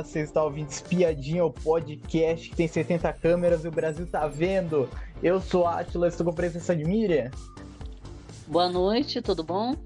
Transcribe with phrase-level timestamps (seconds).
[0.00, 4.26] Olá, você está ouvindo Espiadinha, o podcast que tem 70 câmeras e o Brasil tá
[4.26, 4.88] vendo.
[5.22, 7.30] Eu sou Atila, estou com a presença de Miriam.
[8.46, 9.76] Boa noite, tudo bom?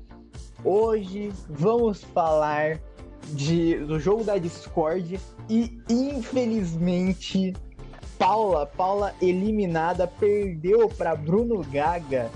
[0.62, 2.80] Hoje vamos falar
[3.32, 5.18] de, do jogo da Discord
[5.50, 7.52] e infelizmente
[8.16, 12.30] Paula, Paula eliminada, perdeu para Bruno Gaga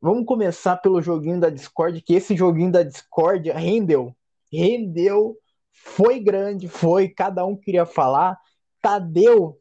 [0.00, 4.14] Vamos começar pelo joguinho da Discord, que esse joguinho da Discord rendeu.
[4.52, 5.36] Rendeu,
[5.72, 8.38] foi grande, foi, cada um queria falar.
[8.80, 9.58] Tadeu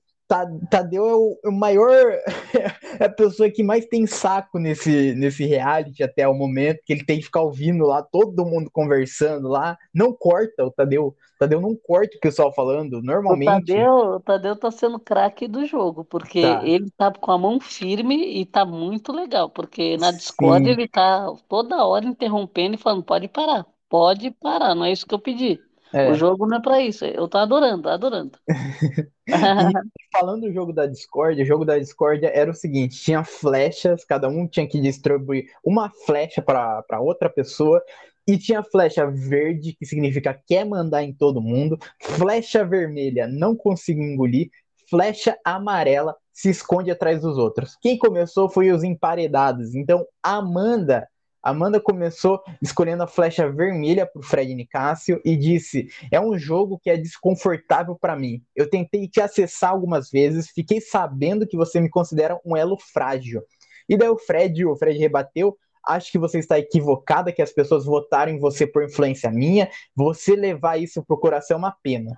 [0.70, 2.12] Tadeu é o, o maior,
[3.00, 7.06] é a pessoa que mais tem saco nesse, nesse reality até o momento, que ele
[7.06, 11.76] tem que ficar ouvindo lá, todo mundo conversando lá, não corta o Tadeu, Tadeu não
[11.76, 13.72] corta o pessoal falando, normalmente...
[13.72, 16.62] O Tadeu, o Tadeu tá sendo craque do jogo, porque tá.
[16.66, 20.72] ele tá com a mão firme e tá muito legal, porque na Discord Sim.
[20.72, 25.16] ele tá toda hora interrompendo e falando, pode parar, pode parar, não é isso que
[25.16, 25.58] eu pedi.
[25.94, 26.10] É.
[26.10, 27.06] O jogo não é pra isso.
[27.06, 28.38] Eu tô adorando, adorando.
[30.12, 34.28] falando do jogo da Discord, o jogo da Discord era o seguinte: tinha flechas, cada
[34.28, 37.82] um tinha que distribuir uma flecha para outra pessoa.
[38.30, 41.78] E tinha flecha verde, que significa quer mandar em todo mundo.
[42.02, 44.50] Flecha vermelha, não consigo engolir.
[44.90, 47.78] Flecha amarela, se esconde atrás dos outros.
[47.82, 49.74] Quem começou foi os emparedados.
[49.76, 51.08] Então, Amanda
[51.50, 56.78] Amanda começou escolhendo a flecha vermelha para o Fred Nicásio e disse: É um jogo
[56.78, 58.44] que é desconfortável para mim.
[58.54, 63.42] Eu tentei te acessar algumas vezes, fiquei sabendo que você me considera um elo frágil.
[63.88, 67.86] E daí o Fred, o Fred rebateu: Acho que você está equivocada, que as pessoas
[67.86, 69.70] votaram em você por influência minha.
[69.96, 72.12] Você levar isso pro coração é uma pena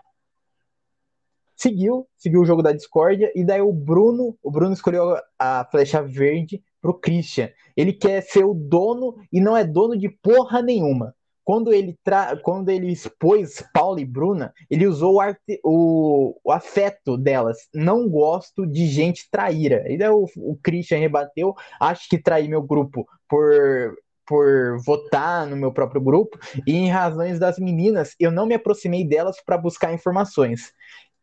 [1.56, 6.02] seguiu, seguiu o jogo da discórdia, e daí o Bruno, o Bruno escolheu a flecha
[6.02, 7.50] verde pro Christian.
[7.76, 11.16] Ele quer ser o dono e não é dono de porra nenhuma.
[11.44, 12.38] Quando ele, tra...
[12.38, 15.60] Quando ele expôs Paulo e Bruna, ele usou o, arte...
[15.64, 16.36] o...
[16.44, 17.58] o afeto delas.
[17.74, 19.84] Não gosto de gente traíra.
[19.92, 23.96] E daí o, o Christian rebateu, acho que traí meu grupo por
[24.30, 26.38] por votar no meu próprio grupo
[26.68, 30.72] e em razões das meninas, eu não me aproximei delas para buscar informações.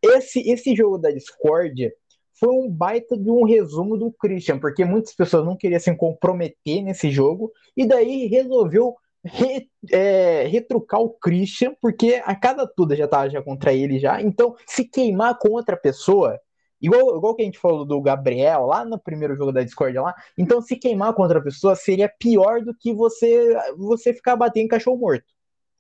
[0.03, 1.93] Esse, esse jogo da discórdia
[2.39, 6.83] foi um baita de um resumo do Christian, porque muitas pessoas não queriam se comprometer
[6.83, 13.07] nesse jogo, e daí resolveu re, é, retrucar o Christian, porque a cada tudo já
[13.07, 16.39] estava já contra ele já, então se queimar com outra pessoa,
[16.81, 20.15] igual, igual que a gente falou do Gabriel lá no primeiro jogo da Discord lá,
[20.39, 24.69] então se queimar com outra pessoa seria pior do que você, você ficar batendo em
[24.69, 25.36] cachorro morto.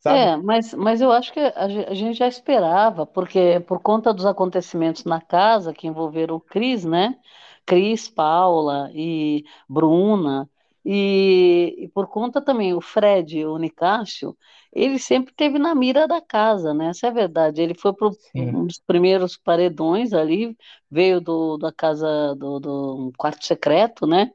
[0.07, 0.23] Sabe?
[0.23, 5.05] É, mas, mas eu acho que a gente já esperava, porque por conta dos acontecimentos
[5.05, 7.19] na casa que envolveram o Cris, né?
[7.65, 10.49] Cris, Paula e Bruna,
[10.85, 14.37] e, e, por conta também o Fred, o Nicásio,
[14.73, 16.89] ele sempre teve na mira da casa, né?
[16.91, 17.61] Essa é a verdade.
[17.61, 20.57] Ele foi para um dos primeiros paredões ali,
[20.89, 24.31] veio do, da casa do, do quarto secreto, né?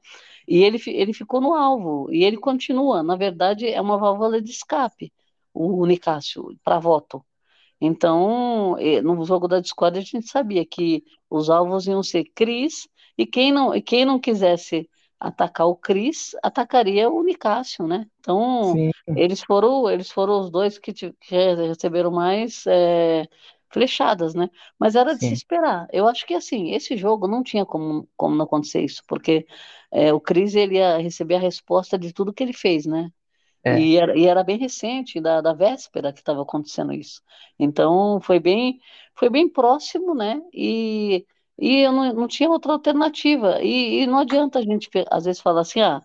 [0.48, 3.02] E ele, ele ficou no alvo, e ele continua.
[3.04, 5.14] Na verdade, é uma válvula de escape
[5.54, 7.24] o Nicásio para voto.
[7.80, 13.26] Então, no jogo da Discord, a gente sabia que os alvos iam ser Cris, e
[13.26, 14.88] quem não, quem não quisesse
[15.20, 18.08] atacar o Cris, atacaria o Nicásio, né?
[18.20, 18.76] Então,
[19.16, 21.12] eles foram, eles foram os dois que, que
[21.68, 23.28] receberam mais é,
[23.70, 24.50] flechadas, né?
[24.80, 25.28] Mas era de Sim.
[25.30, 25.88] se esperar.
[25.92, 29.46] Eu acho que, assim, esse jogo não tinha como, como não acontecer isso, porque
[29.92, 33.12] é, o Cris, ele ia receber a resposta de tudo que ele fez, né?
[33.64, 33.80] É.
[33.80, 37.22] E, era, e era bem recente, da, da véspera que estava acontecendo isso.
[37.60, 38.80] Então, foi bem,
[39.16, 40.42] foi bem próximo, né?
[40.54, 41.26] E,
[41.60, 43.62] e eu não, não tinha outra alternativa.
[43.62, 46.02] E, e não adianta a gente, às vezes, falar assim, ah,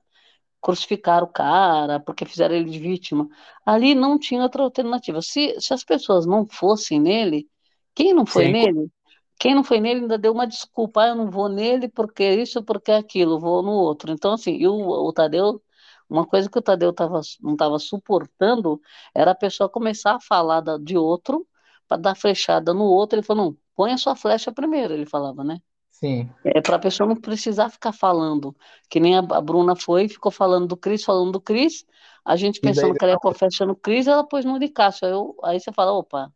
[0.60, 3.28] crucificar o cara porque fizeram ele de vítima.
[3.64, 5.22] Ali não tinha outra alternativa.
[5.22, 7.48] Se, se as pessoas não fossem nele,
[7.94, 8.52] quem não foi Sim.
[8.52, 8.90] nele?
[9.38, 12.62] Quem não foi nele ainda deu uma desculpa, ah, eu não vou nele porque isso,
[12.64, 14.10] porque aquilo, vou no outro.
[14.12, 15.62] Então, assim, e o, o Tadeu
[16.08, 18.80] uma coisa que o Tadeu tava, não estava suportando
[19.14, 21.46] era a pessoa começar a falar da, de outro
[21.88, 23.18] para dar flechada no outro.
[23.18, 25.60] Ele falou: não, põe a sua flecha primeiro, ele falava, né?
[25.90, 26.28] Sim.
[26.44, 28.54] É para a pessoa não precisar ficar falando.
[28.88, 31.84] Que nem a, a Bruna foi e ficou falando do Cris, falando do Cris.
[32.24, 34.68] A gente pensando daí, que ela ia pôr flecha no Cris, ela pôs no de
[34.68, 35.06] Cássio.
[35.06, 36.32] Aí, eu, aí você fala: opa.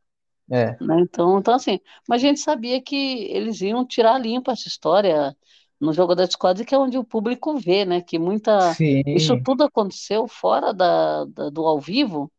[0.50, 0.76] É.
[0.80, 1.00] Né?
[1.02, 1.78] Então, então, assim,
[2.08, 5.36] mas a gente sabia que eles iam tirar limpo essa história
[5.80, 8.00] no jogo da Discord, que é onde o público vê, né?
[8.00, 8.74] Que muita.
[8.74, 9.02] Sim.
[9.06, 12.30] Isso tudo aconteceu fora da, da do ao vivo,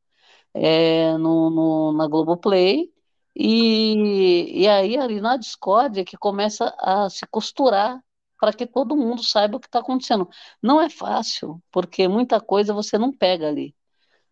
[0.53, 2.91] é, no, no, na Globoplay,
[3.35, 7.99] e, e aí ali na Discord é que começa a se costurar
[8.39, 10.29] para que todo mundo saiba o que está acontecendo.
[10.61, 13.75] Não é fácil, porque muita coisa você não pega ali.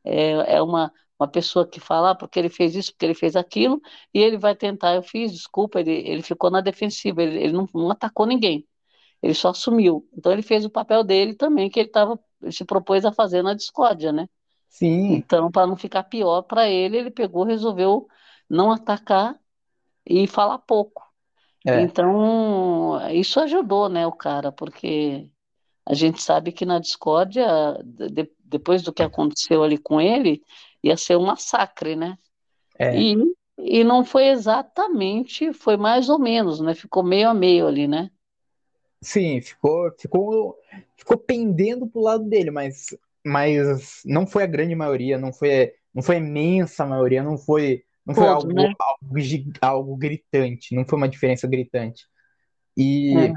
[0.04, 3.36] É, é uma uma pessoa que fala, ah, porque ele fez isso, porque ele fez
[3.36, 3.82] aquilo,
[4.14, 7.68] e ele vai tentar, eu fiz, desculpa, ele, ele ficou na defensiva, ele, ele não,
[7.74, 8.66] não atacou ninguém,
[9.22, 10.08] ele só assumiu.
[10.18, 13.42] Então ele fez o papel dele também, que ele tava, ele se propôs a fazer
[13.44, 14.28] na discórdia, né?
[14.70, 15.14] Sim.
[15.16, 18.08] Então, para não ficar pior para ele, ele pegou, resolveu
[18.50, 19.40] não atacar
[20.06, 21.04] e falar pouco.
[21.66, 21.82] É.
[21.82, 25.30] Então, isso ajudou, né, o cara, porque
[25.86, 27.48] a gente sabe que na discórdia,
[27.84, 30.44] de- depois do que aconteceu ali com ele,
[30.84, 32.18] ia ser um massacre, né?
[32.78, 32.98] É.
[32.98, 33.16] E,
[33.58, 36.74] e não foi exatamente, foi mais ou menos, né?
[36.76, 38.10] Ficou meio a meio ali, né?
[39.02, 40.58] Sim, ficou, ficou,
[40.98, 42.88] ficou pendendo pro lado dele, mas,
[43.26, 47.84] mas não foi a grande maioria, não foi, não foi a imensa maioria, não foi,
[48.06, 48.74] não foi algo, né?
[48.80, 52.06] algo, algo gritante, não foi uma diferença gritante.
[52.76, 53.34] E, É.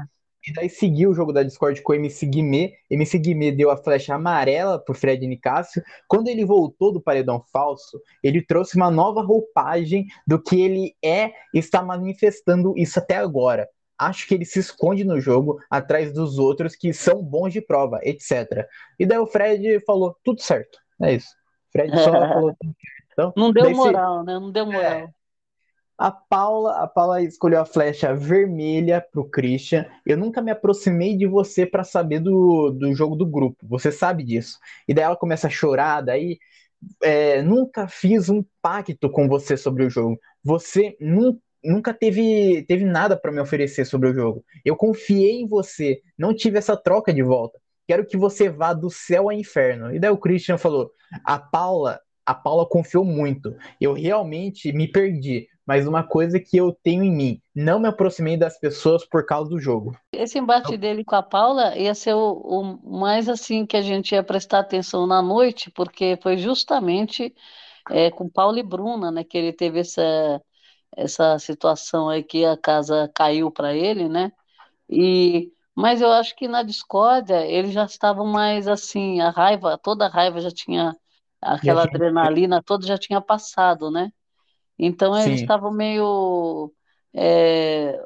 [0.47, 2.73] e daí seguiu o jogo da Discord com o MC Guimê.
[2.89, 5.81] MC Guimê deu a flecha amarela pro Fred Nicásio.
[6.09, 11.27] Quando ele voltou do paredão falso, ele trouxe uma nova roupagem do que ele é
[11.53, 13.67] e está manifestando isso até agora.
[14.07, 17.99] Acho que ele se esconde no jogo atrás dos outros que são bons de prova,
[18.03, 18.67] etc.
[18.99, 20.79] E daí o Fred falou: tudo certo.
[21.01, 21.29] É isso.
[21.71, 23.03] Fred só falou tudo certo.
[23.13, 24.33] Então, Não deu se- moral, né?
[24.39, 25.09] Não deu moral.
[25.97, 29.85] a Paula, a Paula escolheu a flecha vermelha pro Christian.
[30.05, 33.65] Eu nunca me aproximei de você para saber do, do jogo do grupo.
[33.67, 34.57] Você sabe disso.
[34.87, 36.39] E daí ela começa a chorar, daí
[37.01, 40.19] é, nunca fiz um pacto com você sobre o jogo.
[40.43, 44.43] Você nu- nunca teve, teve nada para me oferecer sobre o jogo.
[44.63, 47.59] Eu confiei em você, não tive essa troca de volta.
[47.87, 49.93] Quero que você vá do céu ao inferno.
[49.93, 50.91] E daí o Christian falou:
[51.25, 53.55] a Paula, a Paula confiou muito.
[53.79, 55.47] Eu realmente me perdi.
[55.65, 59.49] Mas uma coisa que eu tenho em mim, não me aproximei das pessoas por causa
[59.49, 59.95] do jogo.
[60.11, 64.13] Esse embate dele com a Paula ia ser o, o mais assim que a gente
[64.13, 67.33] ia prestar atenção na noite, porque foi justamente
[67.89, 70.41] é, com Paula e Bruna, né, que ele teve essa,
[70.97, 74.31] essa situação aí que a casa caiu para ele, né?
[74.89, 80.05] E mas eu acho que na discórdia eles já estavam mais assim, a raiva, toda
[80.07, 80.95] a raiva já tinha
[81.41, 84.11] aquela Já adrenalina toda já tinha passado, né?
[84.79, 85.41] Então eles Sim.
[85.41, 86.73] estavam meio
[87.13, 87.99] é,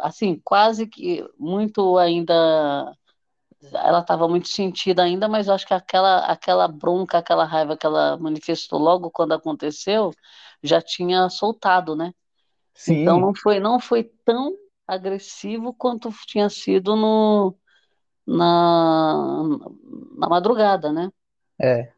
[0.00, 2.94] assim, quase que muito ainda
[3.72, 7.86] ela estava muito sentida ainda, mas eu acho que aquela aquela bronca, aquela raiva que
[7.86, 10.10] ela manifestou logo quando aconteceu,
[10.62, 12.12] já tinha soltado, né?
[12.86, 14.54] Então Sim, não foi não foi tão
[14.86, 17.56] agressivo quanto tinha sido no
[18.26, 19.42] na,
[20.16, 21.10] na madrugada, né?
[21.60, 21.90] é.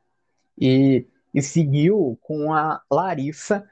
[0.58, 3.68] E, e seguiu com a Larissa.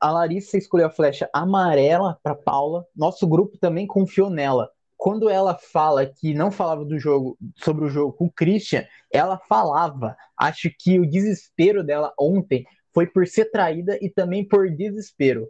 [0.00, 2.86] A Larissa escolheu a flecha amarela para Paula.
[2.96, 4.70] Nosso grupo também confiou nela.
[4.96, 9.38] Quando ela fala que não falava do jogo sobre o jogo com o Christian, ela
[9.48, 10.16] falava.
[10.36, 15.46] Acho que o desespero dela ontem foi por ser traída e também por desespero.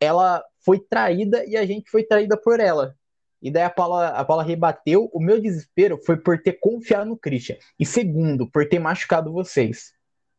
[0.00, 2.94] Ela foi traída e a gente foi traída por ela.
[3.40, 5.10] E daí a Paula, a Paula rebateu.
[5.12, 7.56] O meu desespero foi por ter confiado no Christian.
[7.78, 9.92] E segundo, por ter machucado vocês.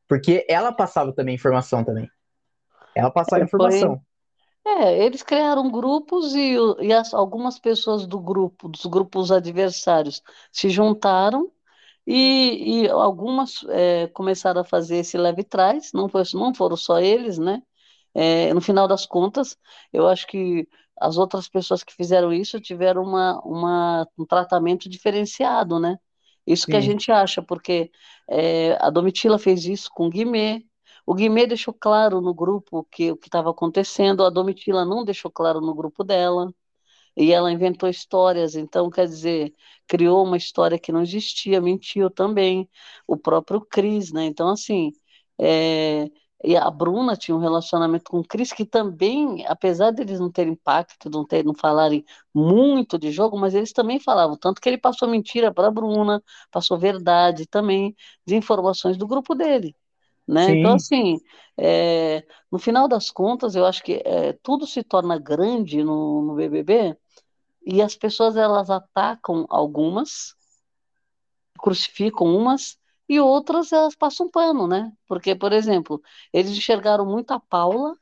[0.07, 2.09] Porque ela passava também informação também.
[2.95, 4.01] Ela passava Foi informação.
[4.65, 10.21] É, eles criaram grupos e, e as- algumas pessoas do grupo, dos grupos adversários,
[10.51, 11.49] se juntaram
[12.05, 16.99] e, e algumas é, começaram a fazer esse leve trás, não foi, não foram só
[16.99, 17.61] eles, né?
[18.17, 19.57] É, no final das contas,
[19.93, 20.67] eu acho que
[20.99, 25.97] as outras pessoas que fizeram isso tiveram uma, uma- um tratamento diferenciado, né?
[26.47, 27.91] Isso que a Sim, gente acha, porque
[28.29, 30.65] é, a Domitila fez isso com o Guimê,
[31.05, 35.29] o Guimê deixou claro no grupo que o que estava acontecendo, a Domitila não deixou
[35.31, 36.51] claro no grupo dela,
[37.15, 39.53] e ela inventou histórias, então, quer dizer,
[39.87, 42.69] criou uma história que não existia, mentiu também,
[43.07, 44.25] o próprio Cris, né?
[44.25, 44.91] Então, assim,
[45.39, 46.09] é,
[46.43, 50.53] e a Bruna tinha um relacionamento com o Cris que também, apesar deles não terem
[50.53, 54.77] impacto, não, ter, não falarem muito de jogo, mas eles também falavam, tanto que ele
[54.77, 59.75] passou mentira para a Bruna, passou verdade também, de informações do grupo dele
[60.27, 60.51] né?
[60.51, 61.21] Então, sim, assim,
[61.57, 66.35] é, no final das contas, eu acho que é, tudo se torna grande no, no
[66.35, 66.97] BBB
[67.65, 70.35] e as pessoas elas atacam algumas,
[71.59, 72.77] crucificam umas
[73.09, 74.91] e outras elas passam pano, né?
[75.07, 76.01] Porque, por exemplo,
[76.33, 77.95] eles enxergaram muito a Paula,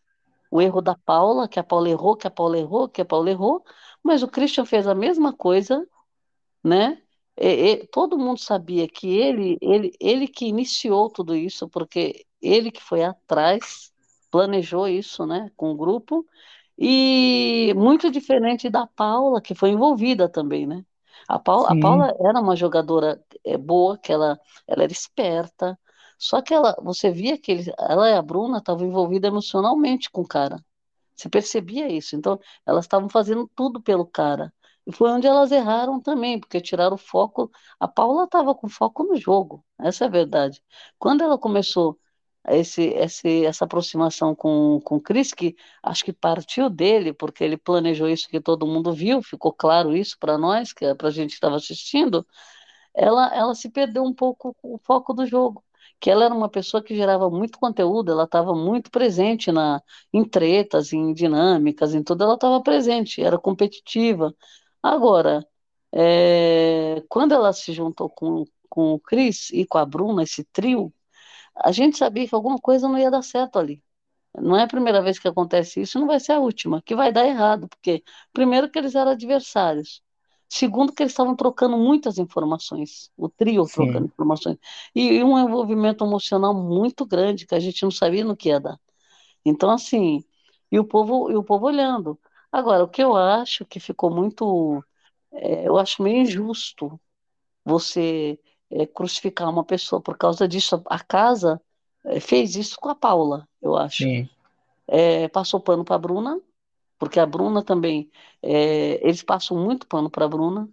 [0.52, 3.32] o erro da Paula, que a Paula errou, que a Paula errou, que a Paula
[3.32, 3.64] errou,
[4.04, 5.88] mas o Christian fez a mesma coisa
[6.64, 7.02] né?
[7.38, 12.72] E- e- todo mundo sabia que ele, ele, ele que iniciou tudo isso, porque ele
[12.72, 13.92] que foi atrás,
[14.32, 16.26] planejou isso, né, com o grupo,
[16.78, 20.86] e muito diferente da Paula, que foi envolvida também, né?
[21.28, 25.78] A Paula, a Paula era uma jogadora é, boa, que ela, ela era esperta,
[26.18, 30.22] Só que ela, você via que ele, ela e a Bruna estavam envolvidas emocionalmente com
[30.22, 30.64] o cara.
[31.16, 32.16] Você percebia isso.
[32.16, 34.54] Então, elas estavam fazendo tudo pelo cara.
[34.86, 37.52] E foi onde elas erraram também, porque tiraram o foco.
[37.80, 40.62] A Paula estava com foco no jogo, essa é a verdade.
[41.00, 42.00] Quando ela começou
[42.48, 47.58] esse, esse, essa aproximação com, com o Chris, que acho que partiu dele, porque ele
[47.58, 51.34] planejou isso que todo mundo viu, ficou claro isso para nós, que para a gente
[51.34, 52.26] estava assistindo,
[52.96, 55.64] ela, ela se perdeu um pouco o foco do jogo.
[56.00, 59.82] Que ela era uma pessoa que gerava muito conteúdo, ela estava muito presente na,
[60.14, 64.36] em tretas, em dinâmicas, em tudo, ela estava presente, era competitiva.
[64.84, 65.46] Agora,
[65.94, 70.94] é, quando ela se juntou com, com o Cris e com a Bruna, esse trio,
[71.56, 73.84] a gente sabia que alguma coisa não ia dar certo ali.
[74.38, 77.12] Não é a primeira vez que acontece isso, não vai ser a última, que vai
[77.12, 80.04] dar errado, porque primeiro que eles eram adversários,
[80.58, 83.74] segundo que eles estavam trocando muitas informações, o trio Sim.
[83.74, 84.58] trocando informações,
[84.96, 88.60] e, e um envolvimento emocional muito grande que a gente não sabia no que ia
[88.60, 88.80] dar.
[89.46, 90.24] Então assim,
[90.72, 92.20] e o povo e o povo olhando.
[92.52, 94.84] Agora, o que eu acho que ficou muito,
[95.34, 97.00] é, eu acho meio injusto
[97.64, 100.82] você é, crucificar uma pessoa por causa disso.
[100.88, 101.62] A casa
[102.06, 104.04] é, fez isso com a Paula, eu acho.
[104.04, 104.30] Sim.
[104.88, 106.40] É, passou pano para a Bruna,
[107.06, 108.10] porque a Bruna também,
[108.42, 110.68] é, eles passam muito pano para a Bruna,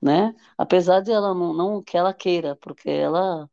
[0.00, 0.34] né?
[0.58, 3.48] Apesar de ela não, não que ela queira, porque ela,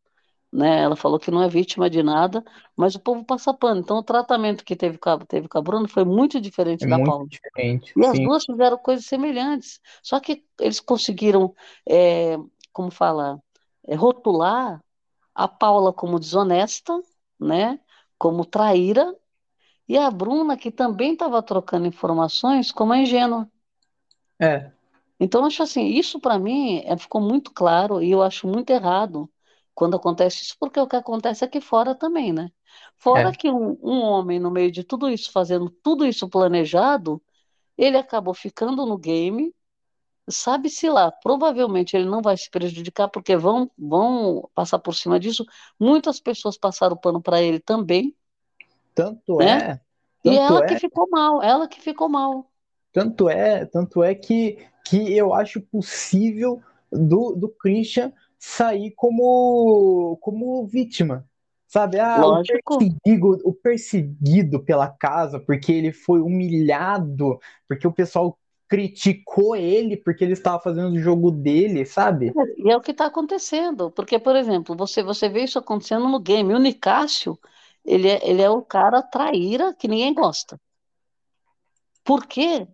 [0.51, 0.81] né?
[0.83, 2.43] Ela falou que não é vítima de nada,
[2.75, 3.81] mas o povo passa pano.
[3.81, 6.87] Então o tratamento que teve com a, teve com a Bruna foi muito diferente É
[6.89, 7.27] da muito Paula.
[7.27, 7.93] diferente.
[7.97, 8.25] E as Sim.
[8.25, 9.79] duas fizeram coisas semelhantes.
[10.03, 11.55] Só que eles conseguiram,
[11.87, 12.37] é,
[12.73, 13.41] como fala,
[13.87, 14.83] é, rotular
[15.35, 17.01] a Paula como desonesta,
[17.39, 17.79] né?
[18.17, 19.15] Como traíra,
[19.91, 23.45] e a Bruna, que também estava trocando informações, como a ingênua.
[24.39, 24.71] É,
[25.19, 29.29] Então, acho assim, isso para mim é, ficou muito claro e eu acho muito errado
[29.75, 32.49] quando acontece isso, porque o que acontece aqui fora também, né?
[32.95, 33.31] Fora é.
[33.33, 37.21] que um, um homem, no meio de tudo isso, fazendo tudo isso planejado,
[37.77, 39.53] ele acabou ficando no game,
[40.29, 45.45] sabe-se lá, provavelmente ele não vai se prejudicar, porque vão, vão passar por cima disso.
[45.79, 48.15] Muitas pessoas passaram pano para ele também,
[48.93, 49.79] Tanto né?
[50.23, 52.49] é, E tanto ela que é, ficou mal, ela que ficou mal.
[52.91, 60.65] tanto é, tanto é que, que eu acho possível do, do Christian sair como, como
[60.67, 61.25] vítima.
[61.67, 61.99] Sabe?
[61.99, 69.55] Ah, o perseguido, o perseguido pela casa porque ele foi humilhado, porque o pessoal criticou
[69.55, 72.33] ele porque ele estava fazendo o jogo dele, sabe?
[72.57, 76.19] E é o que está acontecendo, porque, por exemplo, você, você vê isso acontecendo no
[76.19, 76.53] game.
[76.53, 77.37] O Nicásio,
[77.85, 80.59] ele é, ele é o cara traíra que ninguém gosta.
[82.03, 82.67] Por quê?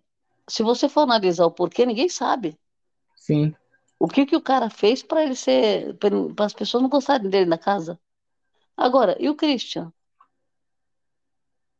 [0.48, 2.58] Se você for analisar o porquê, ninguém sabe.
[3.16, 3.54] Sim,
[3.98, 7.46] O que que o cara fez para ele ser, para as pessoas não gostarem dele
[7.46, 7.98] na casa?
[8.76, 9.92] Agora, e o Christian?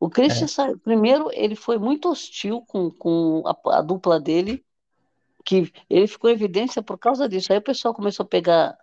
[0.00, 4.64] O Christian, é, saiu- primeiro, ele foi muito hostil com, com a, a dupla dele,
[5.44, 7.52] que ele ficou em evidência por causa disso.
[7.52, 8.76] Aí o pessoal começou a pegar,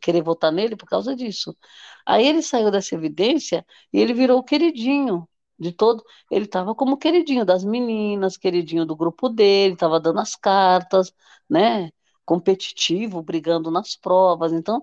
[0.00, 1.56] querer votar nele por causa disso.
[2.04, 5.28] Aí ele saiu dessa evidência e ele virou o queridinho
[5.58, 6.04] de todo.
[6.30, 11.12] Ele estava como queridinho das meninas, queridinho do grupo dele, estava dando as cartas,
[11.48, 11.90] né?
[12.24, 14.52] Competitivo, brigando nas provas.
[14.52, 14.82] Então,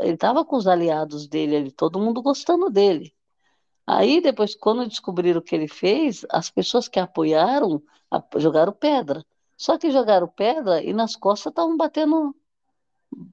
[0.00, 3.12] ele estava com os aliados dele ali, todo mundo gostando dele.
[3.86, 7.82] Aí, depois, quando descobriram o que ele fez, as pessoas que apoiaram
[8.36, 9.24] jogaram pedra.
[9.56, 12.34] Só que jogaram pedra e nas costas estavam batendo,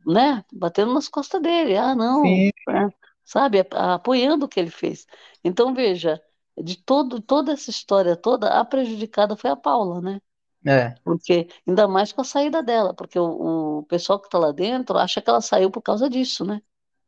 [0.05, 0.43] né?
[0.51, 1.75] Batendo nas costas dele.
[1.77, 2.89] Ah, não, sim, é,
[3.23, 3.59] sabe?
[3.71, 5.05] Apoiando o que ele fez.
[5.43, 6.21] Então, veja,
[6.63, 10.21] de todo, toda essa história toda, a prejudicada foi a Paula, né?
[10.65, 14.51] é, Porque, ainda mais com a saída dela, porque o, o pessoal que está lá
[14.51, 16.61] dentro acha que ela saiu por causa disso, né?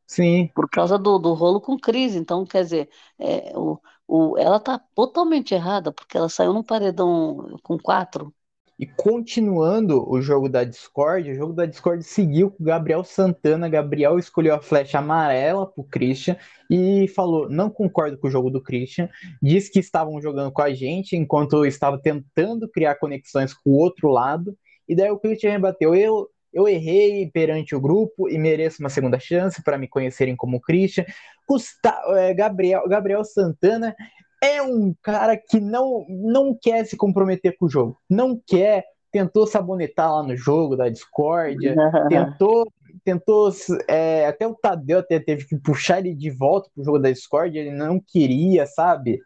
[0.06, 0.52] sim.
[0.54, 2.18] por causa do, do rolo com crise.
[2.18, 7.58] Então, quer dizer, é, o, o, ela está totalmente errada, porque ela saiu num paredão
[7.64, 8.34] com quatro.
[8.80, 13.68] E continuando o jogo da Discord, o jogo da Discord seguiu com o Gabriel Santana.
[13.68, 16.38] Gabriel escolheu a flecha amarela pro Christian
[16.70, 19.10] e falou: não concordo com o jogo do Christian.
[19.42, 23.78] Diz que estavam jogando com a gente enquanto eu estava tentando criar conexões com o
[23.78, 24.56] outro lado.
[24.88, 29.20] E daí o Christian rebateu: eu, eu errei perante o grupo e mereço uma segunda
[29.20, 31.04] chance para me conhecerem como Christian.
[31.50, 33.96] Gusta- é, Gabriel, Gabriel Santana
[34.42, 37.98] é um cara que não, não quer se comprometer com o jogo.
[38.10, 41.76] Não quer, tentou sabonetar lá no jogo da discórdia,
[42.10, 42.72] tentou,
[43.04, 43.52] tentou
[43.88, 47.60] é, até o Tadeu até teve que puxar ele de volta pro jogo da discórdia,
[47.60, 49.20] ele não queria, sabe?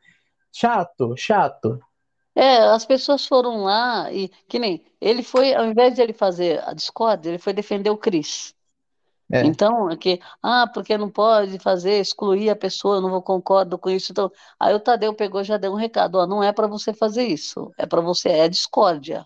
[0.51, 1.79] Chato, chato.
[2.33, 6.63] É, as pessoas foram lá e, que nem, ele foi, ao invés de ele fazer
[6.65, 8.53] a discórdia, ele foi defender o Cris.
[9.31, 9.41] É.
[9.45, 13.77] Então, é que, ah, porque não pode fazer, excluir a pessoa, eu não vou concordo
[13.77, 14.11] com isso.
[14.11, 17.23] Então, aí o Tadeu pegou já deu um recado, ó, não é para você fazer
[17.25, 19.25] isso, é para você, é discórdia.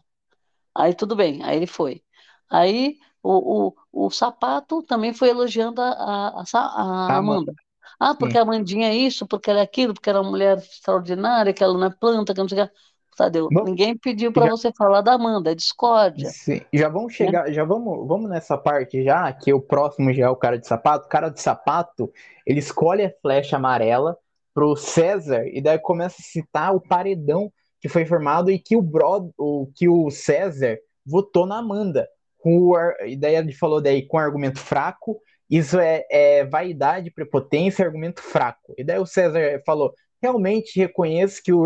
[0.75, 2.03] Aí tudo bem, aí ele foi.
[2.49, 7.53] Aí o, o, o Sapato também foi elogiando a, a, a, a Amanda.
[7.99, 8.39] Ah, porque Sim.
[8.39, 11.63] a Amandinha é isso, porque ela é aquilo, porque ela é uma mulher extraordinária, que
[11.63, 12.73] ela não é planta, que não sei o que.
[13.15, 16.29] Tadeu, Bom, ninguém pediu para você falar da Amanda, é discórdia.
[16.29, 17.53] Sim, já vamos chegar, é.
[17.53, 21.05] já vamos, vamos nessa parte já, que o próximo já é o cara de sapato.
[21.05, 22.11] O cara de sapato,
[22.45, 24.17] ele escolhe a flecha amarela
[24.53, 28.81] pro César e daí começa a citar o paredão que foi formado e que o
[28.81, 32.07] Brod, o que o César votou na Amanda.
[32.39, 32.73] Com
[33.05, 35.19] e daí ele falou daí com argumento fraco,
[35.49, 38.73] isso é, é vaidade, prepotência, argumento fraco.
[38.77, 41.65] E daí o César falou: realmente reconheço que o,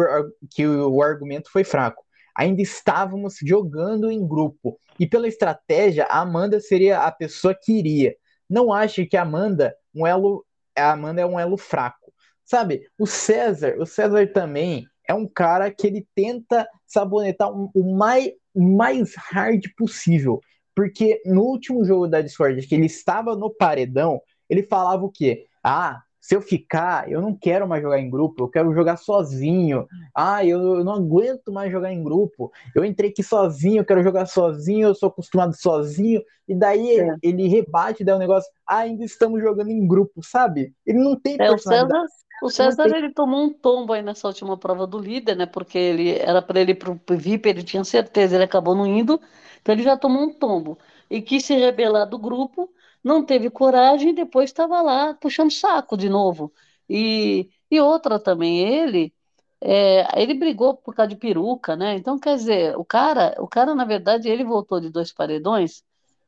[0.51, 2.03] que o argumento foi fraco.
[2.35, 4.79] Ainda estávamos jogando em grupo.
[4.99, 8.15] E pela estratégia, a Amanda seria a pessoa que iria.
[8.49, 12.13] Não acho que a Amanda, um elo, a Amanda é um elo fraco.
[12.45, 18.31] Sabe, o César, o César também é um cara que ele tenta sabonetar o mais,
[18.55, 20.39] mais hard possível.
[20.75, 25.45] Porque no último jogo da Discord, que ele estava no paredão, ele falava o quê?
[25.63, 29.87] Ah, se eu ficar, eu não quero mais jogar em grupo, eu quero jogar sozinho.
[30.13, 32.51] Ah, eu, eu não aguento mais jogar em grupo.
[32.75, 36.21] Eu entrei aqui sozinho, eu quero jogar sozinho, eu sou acostumado sozinho.
[36.47, 37.15] E daí é.
[37.23, 40.71] ele rebate, daí o negócio, ah, ainda estamos jogando em grupo, sabe?
[40.85, 42.05] Ele não tem é, personalidade.
[42.05, 42.97] O César, o César tem...
[42.99, 45.47] ele tomou um tombo aí nessa última prova do líder, né?
[45.47, 49.19] Porque ele era para ele ir pro VIP, ele tinha certeza, ele acabou não indo,
[49.59, 50.77] então ele já tomou um tombo.
[51.09, 52.69] E quis se rebelar do grupo,
[53.03, 56.53] não teve coragem e depois estava lá puxando saco de novo.
[56.89, 59.13] E, e outra também, ele
[59.61, 61.95] é, ele brigou por causa de peruca, né?
[61.95, 65.83] Então, quer dizer, o cara, o cara, na verdade, ele voltou de dois paredões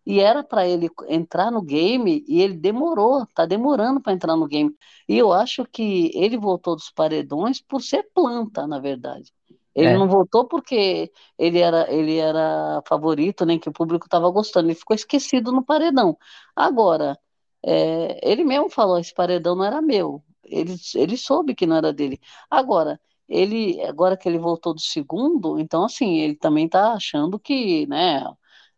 [0.06, 4.48] e era para ele entrar no game e ele demorou, tá demorando para entrar no
[4.48, 4.76] game.
[5.08, 9.32] E eu acho que ele voltou dos paredões por ser planta, na verdade.
[9.76, 9.94] Ele é.
[9.98, 14.68] não voltou porque ele era, ele era favorito, nem que o público estava gostando.
[14.68, 16.18] Ele ficou esquecido no paredão.
[16.56, 17.18] Agora,
[17.64, 20.24] é, ele mesmo falou: esse paredão não era meu.
[20.44, 22.20] Ele, ele soube que não era dele.
[22.50, 27.88] Agora, ele, agora que ele voltou do segundo, então assim, ele também está achando que,
[27.88, 28.26] né,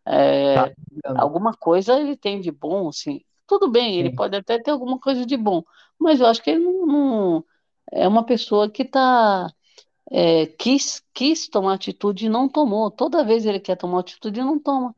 [0.06, 0.74] é, tá.
[1.18, 3.22] alguma coisa ele tem de bom, assim.
[3.48, 4.00] Tudo bem, Sim.
[4.00, 5.64] ele pode até ter alguma coisa de bom,
[6.00, 7.46] mas eu acho que ele não, não
[7.92, 9.52] é uma pessoa que está
[10.16, 12.92] é, quis, quis tomar atitude e não tomou.
[12.92, 14.96] Toda vez ele quer tomar atitude e não toma.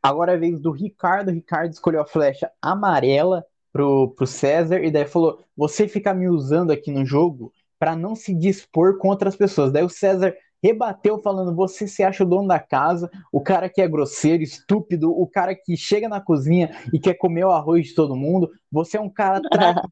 [0.00, 1.28] Agora é a vez do Ricardo.
[1.28, 6.28] O Ricardo escolheu a flecha amarela pro, pro César e daí falou: Você fica me
[6.28, 9.72] usando aqui no jogo para não se dispor contra as pessoas.
[9.72, 13.80] Daí o César rebateu falando: Você se acha o dono da casa, o cara que
[13.82, 17.94] é grosseiro, estúpido, o cara que chega na cozinha e quer comer o arroz de
[17.96, 18.52] todo mundo.
[18.70, 19.88] Você é um cara traído,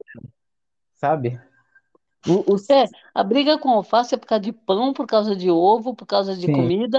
[0.94, 1.40] sabe?
[2.26, 2.56] O, o...
[2.70, 6.06] É, a briga com alface é por causa de pão, por causa de ovo, por
[6.06, 6.48] causa de Sim.
[6.48, 6.98] comida,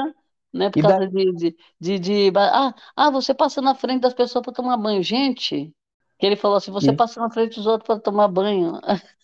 [0.54, 0.70] né?
[0.70, 1.08] Por e causa da...
[1.08, 5.02] de, de, de, de, Ah, ah, você passa na frente das pessoas para tomar banho.
[5.04, 5.74] Gente,
[6.20, 8.80] que ele falou assim, você passa na frente dos outros para tomar banho.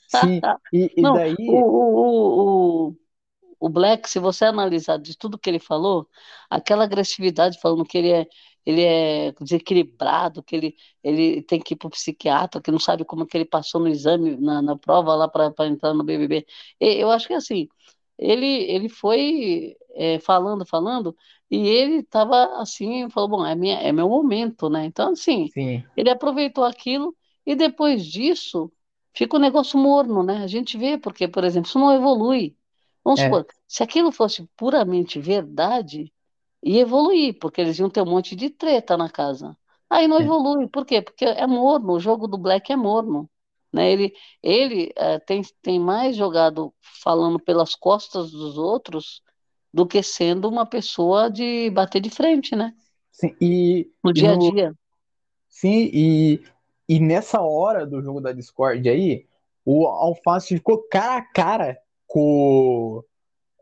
[0.08, 1.36] Sim, e, e Não, daí...
[1.46, 2.96] O, o, o,
[3.60, 6.08] o Black, se você analisar de tudo que ele falou,
[6.50, 8.28] aquela agressividade falando que ele é
[8.66, 13.06] ele é desequilibrado, que ele, ele tem que ir para o psiquiatra, que não sabe
[13.06, 16.46] como que ele passou no exame, na, na prova lá para entrar no BBB.
[16.80, 17.68] Eu acho que assim,
[18.18, 21.16] ele, ele foi é, falando, falando,
[21.50, 24.86] e ele estava assim, falou, bom, é, minha, é meu momento, né?
[24.86, 25.84] Então, assim, Sim.
[25.96, 28.72] ele aproveitou aquilo e depois disso
[29.14, 30.44] fica um negócio morno, né?
[30.44, 32.56] A gente vê, porque, por exemplo, isso não evolui.
[33.04, 33.26] Vamos é.
[33.26, 36.12] supor, se aquilo fosse puramente verdade,
[36.62, 39.58] e evoluir, porque eles iam ter um monte de treta na casa.
[39.90, 40.24] Aí não é.
[40.24, 41.02] evolui, por quê?
[41.02, 43.30] Porque é morno, o jogo do Black é morno.
[43.72, 43.92] Né?
[43.92, 49.22] Ele, ele é, tem, tem mais jogado falando pelas costas dos outros
[49.74, 52.74] do que sendo uma pessoa de bater de frente, né?
[53.12, 54.74] Sim, e no dia a dia.
[55.48, 56.42] Sim, e,
[56.88, 59.28] e nessa hora do jogo da Discord aí,
[59.64, 63.04] o Alface ficou cara a cara com,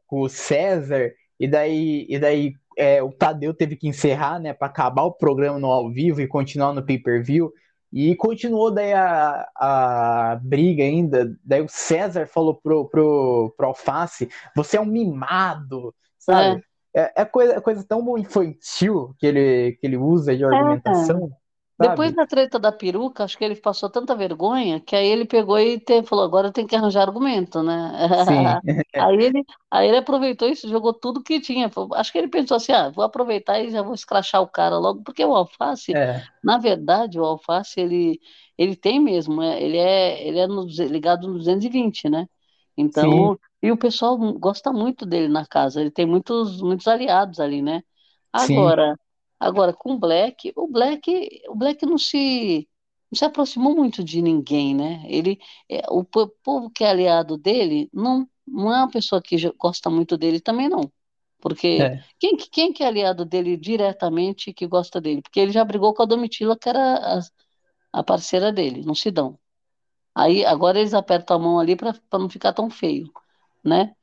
[0.05, 4.67] com o César, e daí, e daí é, o Tadeu teve que encerrar, né, para
[4.67, 7.51] acabar o programa no ao vivo e continuar no pay-per-view.
[7.91, 11.35] E continuou daí a, a briga ainda.
[11.43, 16.63] Daí o César falou pro, pro, pro Alface: você é um mimado, sabe?
[16.93, 21.31] É, é, é coisa, é coisa tão infantil que ele, que ele usa de argumentação.
[21.79, 22.15] Depois sabe?
[22.15, 25.79] da treta da peruca, acho que ele passou tanta vergonha que aí ele pegou e
[25.79, 27.73] te- falou: agora eu tenho que arranjar argumento, né?
[28.15, 28.59] Sim,
[28.99, 31.69] Aí ele, aí ele aproveitou isso, jogou tudo que tinha.
[31.95, 35.03] Acho que ele pensou assim: ah, vou aproveitar e já vou escrachar o cara logo,
[35.03, 38.19] porque o Alface, é, na verdade, o Alface ele,
[38.57, 42.27] ele tem mesmo, é, ele é, ele é no ligado no 220, né?
[42.89, 47.39] sim, Então, e o pessoal gosta muito dele na casa, ele tem muitos, muitos aliados
[47.39, 47.83] ali, né?
[48.35, 48.73] sim,
[49.39, 49.73] Agora.
[49.73, 52.67] Com o Black, o Black, o Black não se,
[53.12, 55.04] não se aproximou muito de ninguém, né?
[55.08, 59.36] Ele, é, o po- povo que é aliado dele não, não é uma pessoa que
[59.58, 60.91] gosta muito dele também, não.
[61.39, 65.21] Porque é, quem, que- quem que é aliado dele diretamente que gosta dele?
[65.21, 67.21] Porque ele já brigou com a Domitila, que era a,
[67.93, 69.39] a parceira dele, não se dão.
[70.15, 73.12] Aí, agora eles apertam a mão ali para não ficar tão feio,
[73.63, 73.95] né?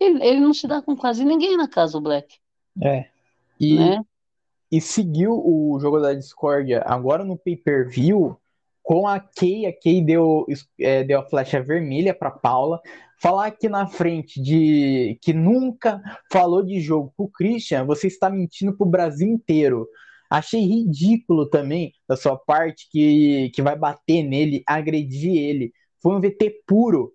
[0.00, 2.38] Ele, ele não se dá com quase ninguém na casa, o Black,
[2.80, 3.10] é.
[3.58, 4.04] E né?
[4.72, 8.34] E seguiu o jogo da discórdia agora no pay-per-view
[8.82, 9.66] com a Kay.
[9.66, 10.46] A Kay deu,
[10.80, 12.80] é, deu a flecha vermelha para Paula.
[13.20, 18.74] Falar aqui na frente de que nunca falou de jogo pro Christian, você está mentindo
[18.74, 19.86] pro Brasil inteiro.
[20.30, 25.70] Achei ridículo também da sua parte que, que vai bater nele, agredir ele.
[26.02, 27.12] Foi um VT puro,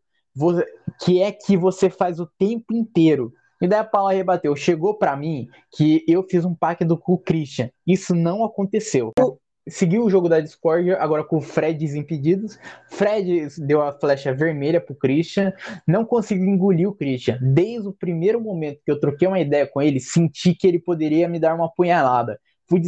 [1.03, 3.33] que é que você faz o tempo inteiro.
[3.61, 4.55] E daí a Paula rebateu.
[4.55, 7.69] Chegou para mim que eu fiz um pacto com o Christian.
[7.85, 9.11] Isso não aconteceu.
[9.17, 12.57] Eu segui o jogo da Discord agora com o Fred desimpedidos.
[12.89, 15.53] Fred deu a flecha vermelha pro Christian.
[15.87, 17.39] Não conseguiu engolir o Christian.
[17.41, 21.27] Desde o primeiro momento que eu troquei uma ideia com ele, senti que ele poderia
[21.27, 22.39] me dar uma punhalada.
[22.69, 22.81] Fui.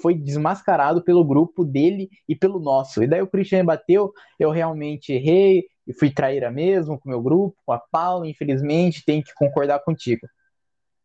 [0.00, 3.02] Foi desmascarado pelo grupo dele e pelo nosso.
[3.02, 7.22] E daí o Christian bateu, eu realmente errei, e fui traíra mesmo com o meu
[7.22, 10.26] grupo, com a Paula, infelizmente, tenho que concordar contigo.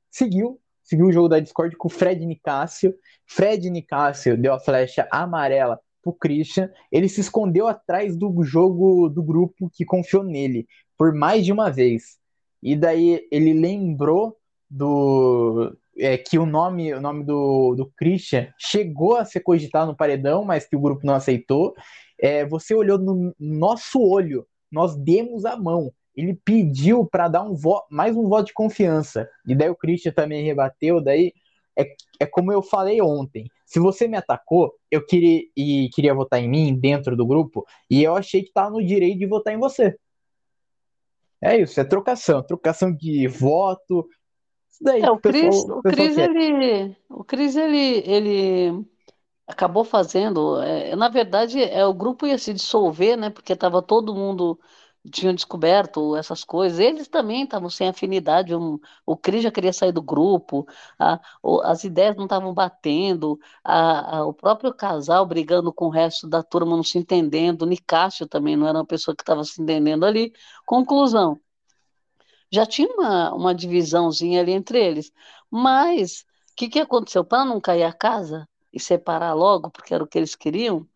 [0.09, 2.95] Seguiu, seguiu o jogo da Discord com o Fred Nicásio.
[3.25, 6.71] Fred Nicásio deu a flecha amarela pro Christian.
[6.91, 11.69] Ele se escondeu atrás do jogo do grupo que confiou nele por mais de uma
[11.69, 12.17] vez.
[12.61, 14.37] E daí ele lembrou
[14.69, 19.97] do é, que o nome, o nome do, do Christian chegou a ser cogitado no
[19.97, 21.73] paredão, mas que o grupo não aceitou.
[22.19, 25.91] É, você olhou no nosso olho nós demos a mão.
[26.15, 27.55] Ele pediu para dar um
[27.89, 29.29] mais um voto de confiança.
[29.47, 31.01] E daí o Christian também rebateu.
[31.01, 31.33] Daí
[31.77, 33.45] é, é como eu falei ontem.
[33.65, 38.03] Se você me atacou, eu queria e queria votar em mim dentro do grupo, e
[38.03, 39.95] eu achei que estava no direito de votar em você.
[41.41, 44.05] É isso, é trocação, trocação de voto.
[44.69, 45.83] Isso daí É, o pessoal, Cris, o o
[46.15, 46.35] quer.
[46.35, 48.85] ele, o Cris, ele, ele
[49.49, 54.13] acabou fazendo, é, na verdade, é, o grupo ia se dissolver, né, porque estava todo
[54.15, 54.59] mundo,
[55.11, 59.91] tinha descoberto essas coisas, eles também estavam sem afinidade, um, o Cris já queria sair
[59.91, 60.67] do grupo,
[60.99, 65.89] a, o- as ideias não estavam batendo, a, a- o próprio casal brigando com o
[65.89, 69.61] resto da turma, não se entendendo, Nicásio também não era uma pessoa que estava se
[69.61, 70.31] entendendo ali.
[70.65, 71.39] Conclusão,
[72.51, 75.11] já tinha uma, uma divisãozinha ali entre eles.
[75.49, 77.23] Mas o que, que aconteceu?
[77.23, 80.87] Para não cair a casa e separar logo, porque era o que eles queriam,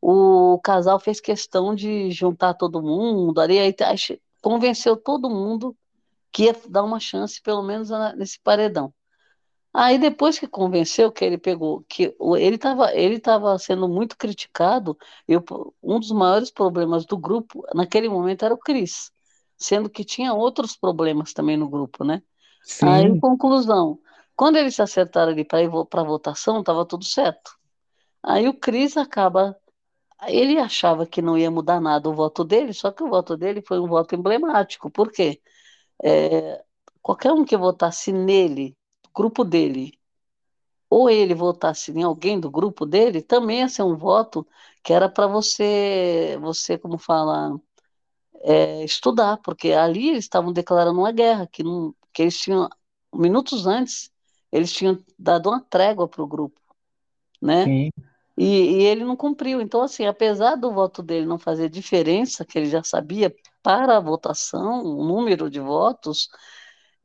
[0.00, 5.76] o casal fez questão de juntar todo mundo ali, aí, aí che- convenceu todo mundo
[6.32, 8.94] que ia dar uma chance, pelo menos nesse paredão.
[9.72, 14.96] Aí depois que convenceu que ele pegou, que ele estava ele estava sendo muito criticado,
[15.28, 15.36] e
[15.82, 19.12] um dos maiores problemas do grupo naquele momento era o Cris,
[19.58, 22.22] sendo que tinha outros problemas também no grupo, né?
[22.80, 23.98] Aí, Sim, conclusão,
[24.36, 27.52] quando eles se acertaram ali para ir para votação, estava tudo certo.
[28.22, 29.56] Aí o Cris acaba,
[30.28, 33.62] ele achava que não ia mudar nada o voto dele, só que o voto dele
[33.62, 34.90] foi um voto emblemático.
[34.90, 35.40] Por quê?
[36.04, 36.64] É,
[37.02, 38.76] qualquer um que votasse nele,
[39.14, 39.98] grupo dele
[40.90, 44.46] ou ele votasse em alguém do grupo dele, também ia ser um voto
[44.82, 47.60] que era para você, você, como fala,
[48.42, 52.68] é, estudar, porque ali eles estavam declarando uma guerra, que, não, que eles tinham,
[53.14, 54.10] minutos antes,
[54.56, 56.60] eles tinham dado uma trégua para o grupo,
[57.42, 57.72] né?
[57.72, 57.90] sim,
[58.38, 58.44] E,
[58.82, 59.60] e ele não cumpriu.
[59.60, 64.00] Então, assim, apesar do voto dele não fazer diferença, que ele já sabia para a
[64.00, 66.28] votação, o número de votos,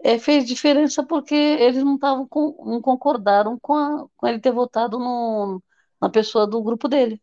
[0.04, 4.52] é, fez diferença porque eles não estavam com, não concordaram com, a- com ele ter
[4.52, 5.62] votado no,
[6.02, 7.22] na pessoa do grupo dele,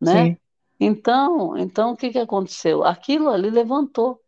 [0.00, 0.28] né?
[0.28, 0.36] sim,
[0.80, 2.84] Então, então o que que aconteceu?
[2.84, 4.20] Aquilo ali levantou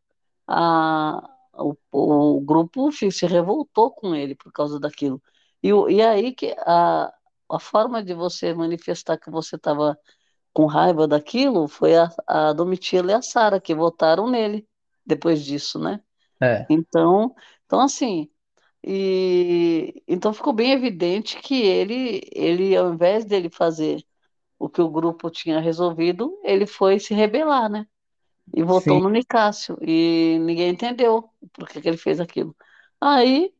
[0.48, 1.22] a,
[1.54, 1.76] o,
[2.38, 5.22] o grupo se revoltou com ele por causa daquilo.
[5.62, 7.12] E, e aí que a,
[7.50, 9.98] a forma de você manifestar que você estava
[10.52, 14.68] com raiva daquilo foi a, a Domitila e a Sara que votaram nele
[15.06, 16.02] depois disso, né?
[16.40, 17.34] é, Então,
[17.66, 18.30] então assim,
[18.84, 24.04] e então ficou bem evidente que ele, ele ao invés dele fazer
[24.58, 27.86] o que o grupo tinha resolvido, ele foi se rebelar, né?
[28.54, 29.78] E votou Sim, no Nicásio.
[29.82, 32.56] E ninguém entendeu por que, que ele fez aquilo.
[33.00, 33.54] Aí,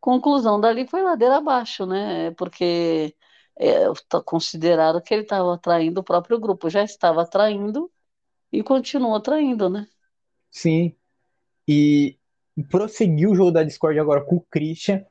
[0.00, 2.30] conclusão dali foi ladeira abaixo, né?
[2.32, 3.14] Porque
[3.58, 3.84] é,
[4.24, 6.70] consideraram que ele estava traindo o próprio grupo.
[6.70, 7.90] Já estava traindo
[8.52, 9.86] e continuou traindo, né?
[10.50, 10.94] sim.
[11.66, 12.18] E
[12.68, 15.04] prosseguiu o jogo da Discord agora com o Christian.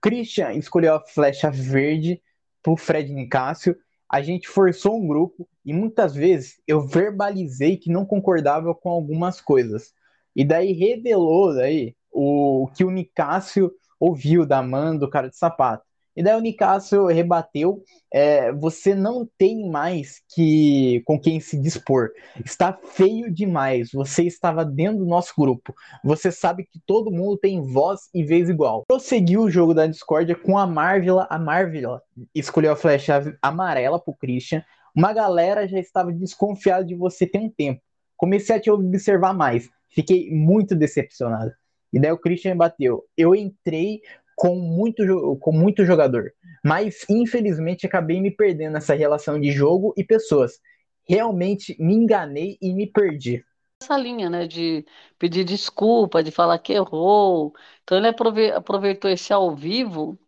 [0.00, 2.22] Christian escolheu a flecha verde
[2.62, 3.76] pro Fred Nicásio.
[4.08, 9.40] A gente forçou um grupo e muitas vezes eu verbalizei que não concordava com algumas
[9.40, 9.92] coisas.
[10.36, 13.72] E daí revelou daí o que o Nicásio
[14.04, 15.84] ouviu da mãe do cara de sapato.
[16.16, 22.10] E daí o Nicásio rebateu: é, você não tem mais que com quem se dispor.
[22.44, 23.90] Está feio demais.
[23.92, 25.74] Você estava dentro do nosso grupo.
[26.04, 28.84] Você sabe que todo mundo tem voz e vez igual.
[28.86, 31.26] Prosseguiu o jogo da discórdia com a Marvila.
[31.28, 32.00] A Marvila
[32.34, 34.62] escolheu a flecha amarela pro Christian.
[34.94, 37.80] Uma galera já estava desconfiada de você tem um tempo.
[38.16, 39.68] Comecei a te observar mais.
[39.88, 41.52] Fiquei muito decepcionado.
[41.94, 43.04] E daí o Christian bateu.
[43.16, 44.02] Eu entrei
[44.36, 46.32] com muito, com muito jogador,
[46.64, 50.60] mas infelizmente acabei me perdendo nessa relação de jogo e pessoas.
[51.08, 53.44] Realmente me enganei e me perdi.
[53.82, 54.84] Essa linha, né, de
[55.18, 57.54] pedir desculpa, de falar que errou.
[57.82, 60.18] Então ele aprove- aproveitou esse ao vivo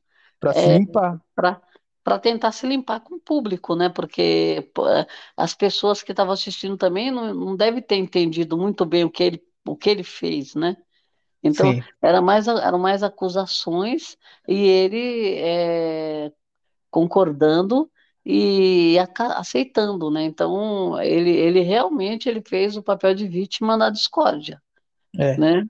[0.41, 1.21] Para se limpar.
[1.35, 1.63] para
[2.05, 3.89] para tentar se limpar com o público, né?
[3.91, 4.71] Porque
[5.37, 9.23] as pessoas que estavam assistindo também não, não devem ter entendido muito bem o que
[9.25, 10.77] ele, o que ele fez, né?
[11.43, 14.17] Então, Sim, era mais, eram mais acusações
[14.49, 16.33] e ele é,
[16.91, 17.91] concordando
[18.25, 18.97] e
[19.37, 20.25] aceitando, né?
[20.25, 24.61] Então, ele, ele realmente ele fez o papel de vítima na discórdia,
[25.17, 25.37] é.
[25.37, 25.65] né?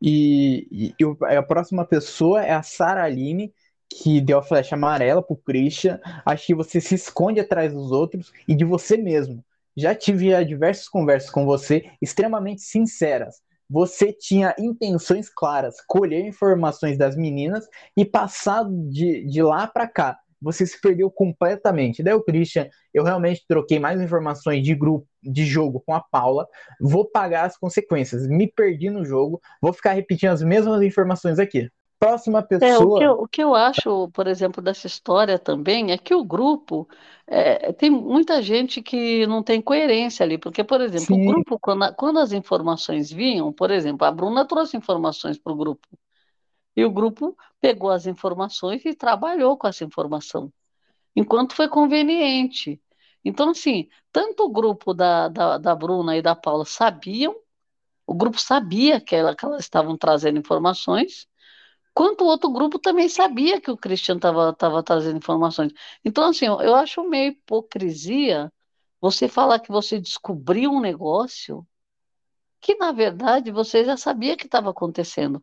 [0.00, 3.52] E, e, e a próxima pessoa é a Sara Aline,
[3.88, 5.98] que deu a flecha amarela pro Christian.
[6.24, 9.44] Acho que você se esconde atrás dos outros e de você mesmo.
[9.76, 13.42] Já tive diversas conversas com você, extremamente sinceras.
[13.68, 20.18] Você tinha intenções claras, colher informações das meninas e passar de, de lá para cá.
[20.40, 22.02] Você se perdeu completamente.
[22.02, 26.46] Daí o Christian, eu realmente troquei mais informações de grupo, de jogo com a Paula.
[26.80, 28.26] Vou pagar as consequências.
[28.28, 29.40] Me perdi no jogo.
[29.60, 31.68] Vou ficar repetindo as mesmas informações aqui.
[31.98, 33.20] Próxima É, o que eu, pessoa.
[33.20, 36.88] o que eu acho, por exemplo, dessa história também é que o grupo
[37.26, 41.58] é, tem muita gente que não tem coerência ali, porque, por exemplo, o Sim, grupo,
[41.60, 45.86] quando, a- quando as informações vinham, por exemplo, a Bruna trouxe informações para o grupo,
[46.76, 50.52] e o grupo pegou as informações e trabalhou com essa informação,
[51.16, 52.80] enquanto foi conveniente.
[53.24, 57.34] Então, assim, tanto o grupo da, da, da Bruna e da Paula sabiam,
[58.06, 61.26] o grupo sabia que, ela, que elas estavam trazendo informações.
[61.96, 65.72] Quanto o outro grupo também sabia que o Christian estava trazendo informações.
[66.04, 68.52] Então, assim, eu, eu acho meio hipocrisia
[69.00, 71.66] você falar que você descobriu um negócio
[72.60, 75.42] que, na verdade, você já sabia que estava acontecendo.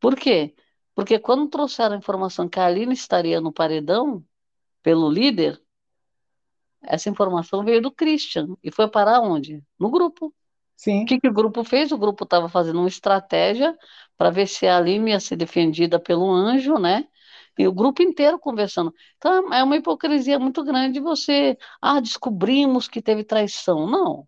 [0.00, 0.54] Por quê?
[0.94, 4.24] Porque quando trouxeram a informação que a Aline estaria no paredão
[4.82, 5.60] pelo líder,
[6.82, 9.64] essa informação veio do Christian e foi parar onde?
[9.78, 10.32] No grupo.
[11.02, 11.92] O sim, que que o grupo fez?
[11.92, 13.76] O grupo estava fazendo uma estratégia
[14.16, 17.08] para ver se a Aline ia ser defendida pelo anjo, né?
[17.58, 18.94] E o grupo inteiro conversando.
[19.18, 23.86] Então, é uma hipocrisia muito grande você, ah, descobrimos que teve traição.
[23.88, 24.26] Não,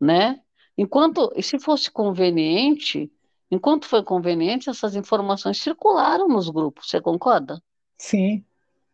[0.00, 0.40] né?
[0.76, 3.10] Enquanto, se fosse conveniente,
[3.50, 7.60] enquanto foi conveniente, essas informações circularam nos grupos, você concorda?
[7.98, 8.44] sim,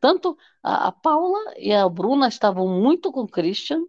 [0.00, 3.82] Tanto a, a Paula e a Bruna estavam muito com o Christian,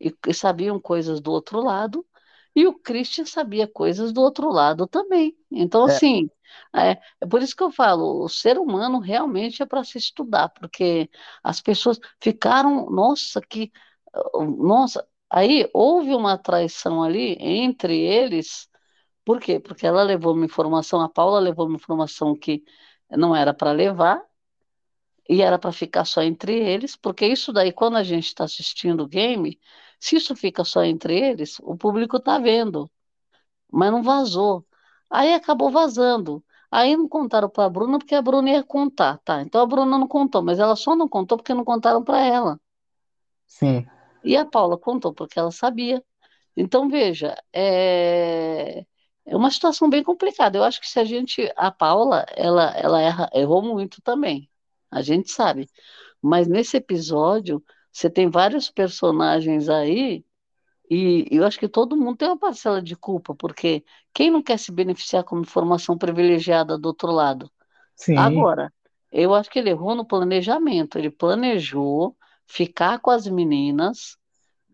[0.00, 2.06] e, e sabiam coisas do outro lado,
[2.54, 5.36] e o Christian sabia coisas do outro lado também.
[5.50, 6.30] Então, é, assim,
[6.74, 10.48] é, é por isso que eu falo, o ser humano realmente é para se estudar,
[10.50, 11.10] porque
[11.42, 13.72] as pessoas ficaram, nossa, que,
[14.58, 18.68] nossa, aí houve uma traição ali entre eles,
[19.24, 19.60] por quê?
[19.60, 22.64] Porque ela levou uma informação, a Paula levou uma informação que
[23.10, 24.22] não era para levar,
[25.28, 29.02] e era para ficar só entre eles, porque isso daí, quando a gente está assistindo
[29.04, 29.58] o game,
[30.00, 32.90] se isso fica só entre eles, o público está vendo,
[33.72, 34.66] mas não vazou.
[35.10, 36.44] Aí acabou vazando.
[36.70, 39.42] Aí não contaram para a Bruna porque a Bruna ia contar, tá?
[39.42, 42.60] Então a Bruna não contou, mas ela só não contou porque não contaram para ela.
[43.46, 43.86] sim,
[44.22, 46.02] E a Paula contou porque ela sabia.
[46.56, 48.80] Então veja, é,
[49.26, 50.58] é uma situação bem complicada.
[50.58, 54.50] Eu acho que se a gente, a Paula, ela, ela erra- errou muito também.
[54.94, 55.68] A gente sabe.
[56.22, 60.24] Mas nesse episódio, você tem vários personagens aí,
[60.90, 64.58] e eu acho que todo mundo tem uma parcela de culpa, porque quem não quer
[64.58, 67.50] se beneficiar como informação privilegiada do outro lado?
[67.96, 68.72] sim, Agora,
[69.10, 70.98] eu acho que ele errou no planejamento.
[70.98, 74.16] Ele planejou ficar com as meninas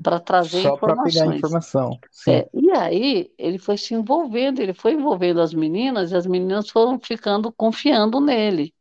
[0.03, 1.13] para trazer Só para informações.
[1.15, 1.99] pegar informação.
[2.29, 6.71] É, e aí ele foi se envolvendo, ele foi envolvendo as meninas e as meninas
[6.71, 8.75] foram ficando confiando nele.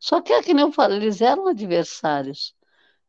[0.00, 2.54] Só que é que nem eu falei, eles eram adversários.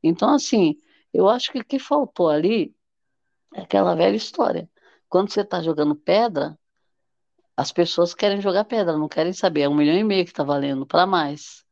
[0.04, 0.78] Então, assim,
[1.13, 2.75] eu acho que o que faltou ali
[3.56, 4.69] é aquela velha história.
[5.10, 6.58] Quando você está jogando pedra,
[7.56, 9.62] as pessoas querem jogar pedra, não querem saber.
[9.62, 11.63] É um milhão e meio que está valendo para mais.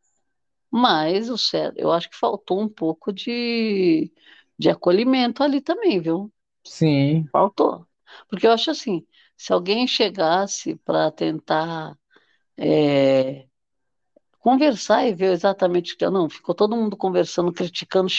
[0.71, 4.11] Mas o certo, eu acho que faltou um pouco de,
[4.59, 6.31] de acolhimento ali também, viu?
[6.63, 7.87] Sim, Faltou.
[8.29, 11.97] Porque eu acho assim, se alguém chegasse para tentar
[12.57, 13.46] é,
[14.39, 16.09] conversar e ver exatamente o que.
[16.09, 18.09] Não, ficou todo mundo conversando, criticando.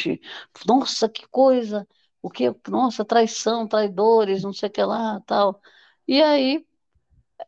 [0.67, 1.87] Nossa, que coisa!
[2.23, 2.53] O que?
[2.69, 5.61] Nossa, traição, traidores, não sei o que lá, tal.
[6.07, 6.67] E aí,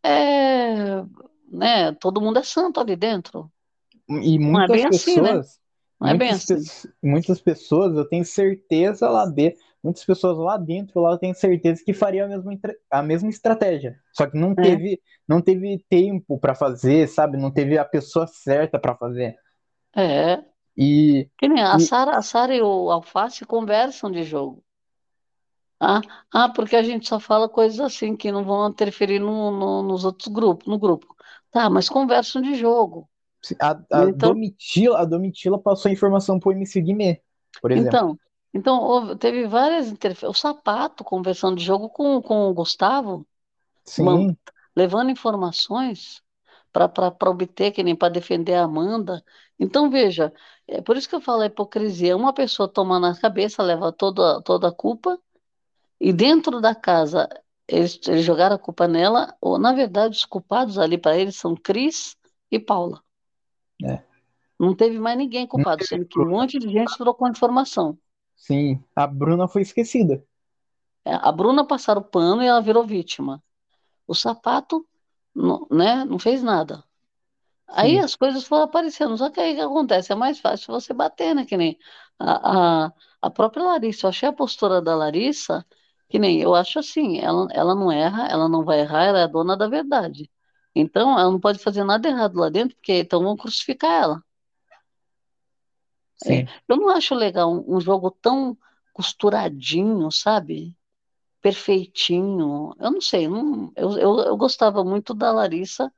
[0.05, 1.03] é,
[1.51, 3.53] né, todo mundo é santo ali dentro.
[4.09, 5.41] e é muitas bem assim, né?
[5.41, 5.61] pessoas,
[6.01, 6.65] Não é bem muitas, assim.
[7.03, 11.83] muitas pessoas, eu tenho certeza lá dentro, muitas pessoas lá dentro, lá eu tenho certeza
[11.85, 12.53] que fariam a mesma,
[12.91, 13.99] a mesma estratégia.
[14.13, 17.37] Só que não É, teve, não teve tempo para fazer, sabe?
[17.39, 19.37] Não teve a pessoa certa para fazer.
[19.97, 20.45] é.
[20.77, 24.65] E, Que nem a e Sara, a Sara e o Alface conversam de jogo.
[25.81, 26.01] Ah,
[26.33, 30.05] ah, porque a gente só fala coisas assim que não vão interferir no, no- nos
[30.05, 31.07] outros grupos, no grupo.
[31.51, 33.09] Tá, mas conversam de jogo.
[33.61, 33.71] a,
[34.03, 37.23] a Então, Domitila, a Domitila passou a informação pro MC Guimê,
[37.61, 38.05] por exemplo.
[38.05, 38.19] então,
[38.55, 40.31] então houve- teve várias interferências.
[40.39, 43.27] O Sapato conversando de jogo com, com o Gustavo,
[43.99, 44.37] man- Sim,
[44.77, 46.23] levando informações
[46.73, 49.25] para obter, que nem para defender a Amanda.
[49.59, 50.33] Então, veja,
[50.69, 52.17] é por isso que eu falo a hipocrisia.
[52.17, 55.19] Uma pessoa toma na cabeça, leva toda, toda a culpa,
[56.01, 57.29] e dentro da casa
[57.69, 61.55] eles, eles jogaram a culpa nela, ou na verdade os culpados ali para eles são
[61.57, 62.17] Cris
[62.51, 63.03] e Paula.
[63.85, 64.05] é.
[64.59, 67.99] Não teve mais ninguém culpado, sendo que um monte de gente trocou informação.
[68.47, 70.21] Sim, a Bruna foi esquecida.
[71.05, 73.43] É, A Bruna passaram o pano e ela virou vítima.
[74.07, 74.87] O Sapato,
[75.35, 76.85] não, né, não fez nada.
[77.69, 79.17] Aí Sim, as coisas foram aparecendo.
[79.19, 80.13] Só que aí o que acontece?
[80.13, 81.47] É mais fácil você bater, né?
[81.47, 81.79] Que nem
[82.19, 84.07] a, a, a própria Larissa.
[84.07, 85.67] Eu achei a postura da Larissa,
[86.09, 89.25] que nem eu acho assim, ela, ela não erra, ela não vai errar, ela é
[89.25, 90.31] a dona da verdade.
[90.75, 94.25] Então, ela não pode fazer nada errado lá dentro, porque então vão crucificar ela.
[96.27, 98.57] É, eu não acho legal um, um jogo tão
[98.93, 100.77] costuradinho, sabe?
[101.43, 102.75] Perfeitinho.
[102.79, 105.93] Eu não sei, não, eu, eu, eu gostava muito da Larissa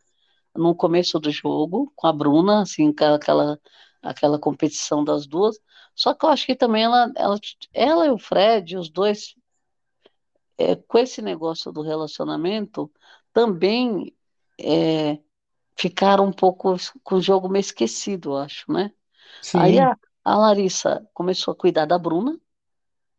[0.55, 3.61] no começo do jogo, com a Bruna, assim, aquela,
[4.03, 5.59] aquela competição das duas.
[5.95, 7.39] Só que eu acho que também ela, ela,
[7.73, 9.35] ela e o Fred, os dois,
[10.59, 12.91] é, com esse negócio do relacionamento,
[13.33, 14.15] também
[14.61, 15.19] é,
[15.77, 18.93] ficaram um pouco com o jogo meio esquecido, eu acho, né?
[19.55, 22.39] Aí sim, a, a Larissa começou a cuidar da Bruna,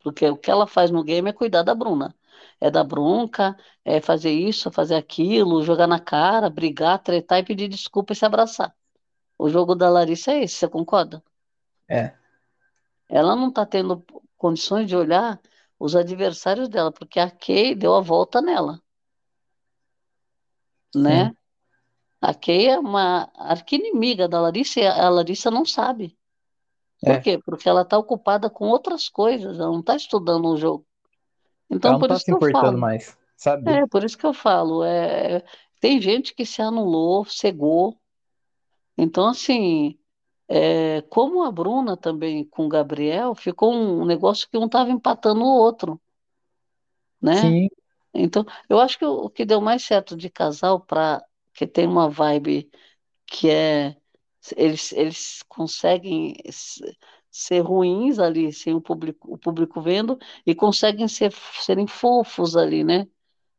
[0.03, 2.15] porque o que ela faz no game é cuidar da Bruna.
[2.61, 7.67] É dar bronca, é fazer isso, fazer aquilo, jogar na cara, brigar, tretar e pedir
[7.69, 8.75] desculpa e se abraçar.
[9.37, 11.23] O jogo da Larissa é esse, você concorda?
[11.87, 12.17] é,
[13.07, 14.05] Ela não está tendo
[14.37, 15.41] condições de olhar
[15.79, 18.81] os adversários dela, porque a Kay deu a volta nela,
[20.95, 21.35] sim, né?
[22.21, 26.17] A Kay é uma arqui-inimiga da Larissa e a Larissa não sabe.
[27.03, 27.19] Por é.
[27.19, 27.39] quê?
[27.45, 30.85] Porque ela está ocupada com outras coisas, ela não está estudando o jogo.
[31.69, 32.79] Ela Então, não por tá isso se que eu importando falo.
[32.79, 33.63] mais, sabe?
[33.65, 34.83] É, por isso que eu falo.
[34.83, 35.43] É,
[35.79, 37.99] tem gente que se anulou, cegou.
[38.97, 39.97] Então, assim,
[40.49, 45.41] é, como a Bruna também com o Gabriel, ficou um negócio que um estava empatando
[45.43, 46.01] o outro,
[47.21, 47.55] né?
[47.57, 47.69] Sim,
[48.13, 51.87] Então, eu acho que o, o que deu mais certo de casal para que tem
[51.87, 52.69] uma vibe
[53.27, 53.97] que é
[54.57, 56.35] eles, eles conseguem
[57.31, 62.83] ser ruins ali sem o público, o público vendo e conseguem ser, serem fofos ali,
[62.83, 63.07] né?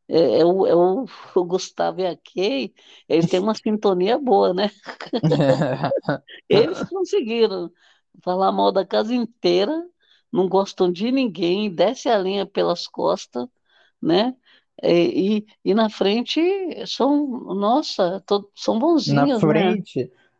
[0.07, 2.73] É, é o, é o, o Gustavo e a Kay,
[3.09, 4.69] eles têm uma sintonia boa, né?
[6.47, 7.71] Eles conseguiram
[8.23, 9.73] falar mal da casa inteira,
[10.31, 13.47] não gostam de ninguém, desce a linha pelas costas,
[14.01, 14.35] né?
[14.83, 16.39] E, e, e na frente
[16.85, 19.75] são, nossa, são na bonzinhos, né?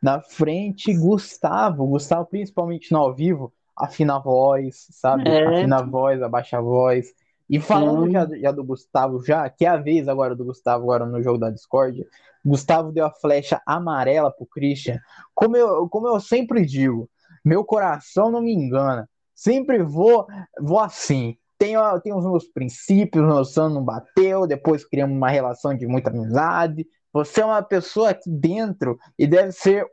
[0.06, 5.28] Na frente, Gustavo, Gustavo principalmente no ao vivo, afina a voz, sabe?
[5.28, 7.08] É, Afina a voz, abaixa a voz.
[7.50, 11.08] E falando já, já do Gustavo, já, que é a vez agora do Gustavo, agora
[11.08, 12.06] no jogo da Discord,
[12.46, 15.00] Gustavo deu a flecha amarela pro Christian.
[15.34, 17.10] Como eu, como eu sempre digo,
[17.44, 19.10] meu coração não me engana.
[19.34, 20.28] Sempre vou,
[20.60, 21.36] vou assim.
[21.58, 26.12] Tenho, tenho os meus princípios, meu sangue não bateu, depois criamos uma relação de muita
[26.12, 26.86] amizade.
[27.12, 29.88] Você é uma pessoa aqui dentro e deve ser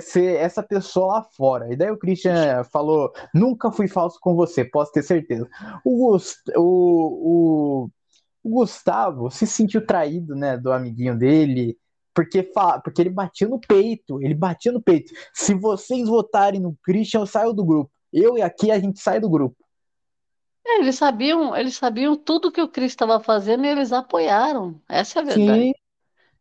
[0.00, 1.72] ser essa pessoa lá fora.
[1.72, 5.48] E daí o Christian falou: nunca fui falso com você, posso ter certeza.
[5.84, 7.90] O, Gust, o, o,
[8.42, 11.76] o Gustavo se sentiu traído, né, do amiguinho dele,
[12.14, 12.42] porque,
[12.82, 15.12] porque ele batia no peito, ele batia no peito.
[15.34, 17.90] Se vocês votarem no Christian, eu saio do grupo.
[18.12, 19.56] Eu e aqui a gente sai do grupo.
[20.66, 24.80] É, eles sabiam, eles sabiam tudo que o Cris estava fazendo e eles apoiaram.
[24.88, 25.60] Essa é a verdade.
[25.60, 25.72] Sim.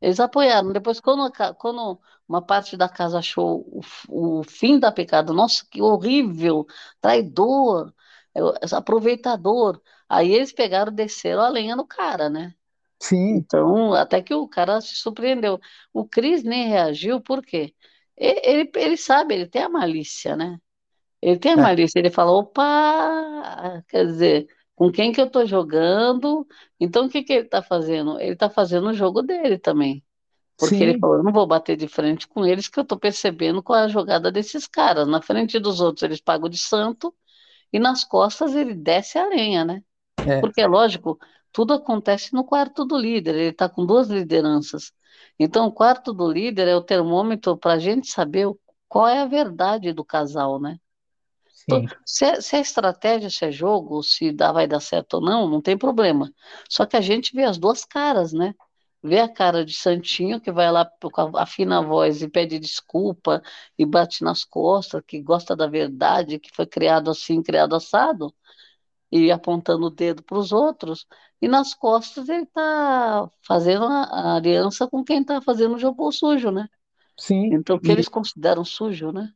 [0.02, 0.72] Eles apoiaram.
[0.72, 3.66] Depois, quando, quando uma parte da casa achou
[4.10, 6.66] o, o fim da pecado, nossa, que horrível,
[7.00, 7.94] traidor,
[8.36, 8.40] é,
[8.76, 9.82] aproveitador.
[10.10, 12.54] Aí eles pegaram, desceram a lenha no cara, né?
[13.00, 13.36] Sim.
[13.38, 15.60] Então, até que o cara se surpreendeu.
[15.94, 17.74] O Cris nem reagiu, por quê?
[18.18, 20.60] Ele, ele, ele sabe, ele tem a malícia, né?
[21.22, 21.62] Ele tem a é.
[21.62, 26.48] malícia, ele fala, opa, quer dizer, com quem que eu estou jogando?
[26.80, 28.20] Então, o que que ele está fazendo?
[28.20, 30.05] Ele está fazendo o jogo dele também.
[30.58, 30.84] Porque Sim.
[30.84, 33.80] ele falou, eu não vou bater de frente com eles, que eu estou percebendo qual
[33.80, 35.08] é a jogada desses caras.
[35.08, 37.14] Na frente dos outros eles pagam de santo,
[37.74, 39.84] e nas costas ele desce a lenha, né?
[40.26, 40.40] É.
[40.40, 41.20] Porque é lógico,
[41.52, 44.94] tudo acontece no quarto do líder, ele está com duas lideranças.
[45.38, 48.48] Então, o quarto do líder é o termômetro para a gente saber
[48.88, 50.78] qual é a verdade do casal, né?
[52.06, 55.50] Se, é, se é estratégia, se é jogo, se dá, vai dar certo ou não,
[55.50, 56.32] não tem problema.
[56.70, 58.54] Só que a gente vê as duas caras, né?
[59.06, 63.40] Vê a cara de Santinho, que vai lá com a voz e pede desculpa
[63.78, 68.34] e bate nas costas, que gosta da verdade, que foi criado assim, criado assado,
[69.12, 71.06] e apontando o dedo para os outros,
[71.40, 76.12] e nas costas ele está fazendo a, a, aliança com quem está fazendo o jogo
[76.12, 76.68] sujo, né?
[77.16, 77.54] Sim.
[77.54, 77.92] Então, o que e...
[77.92, 79.32] eles consideram sujo, né?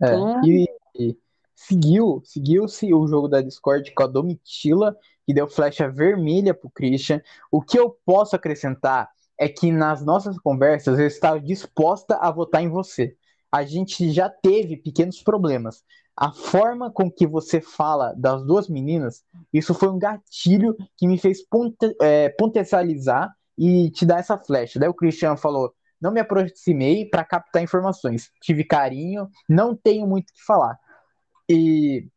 [0.00, 1.18] É, então, e,
[1.56, 4.96] seguiu, seguiu-se o jogo da Discord com a Domitila,
[5.28, 7.20] que deu flecha vermelha pro Christian.
[7.52, 12.62] O que eu posso acrescentar é que nas nossas conversas eu estava disposta a votar
[12.62, 13.14] em você.
[13.52, 15.84] A gente já teve pequenos problemas.
[16.16, 19.22] A forma com que você fala das duas meninas,
[19.52, 21.40] isso foi um gatilho que me fez
[22.00, 24.80] é, potencializar e te dar essa flecha.
[24.80, 28.30] Daí o Christian falou: não me aproximei para captar informações.
[28.40, 30.78] Tive carinho, não tenho muito o que falar.
[31.50, 32.08] E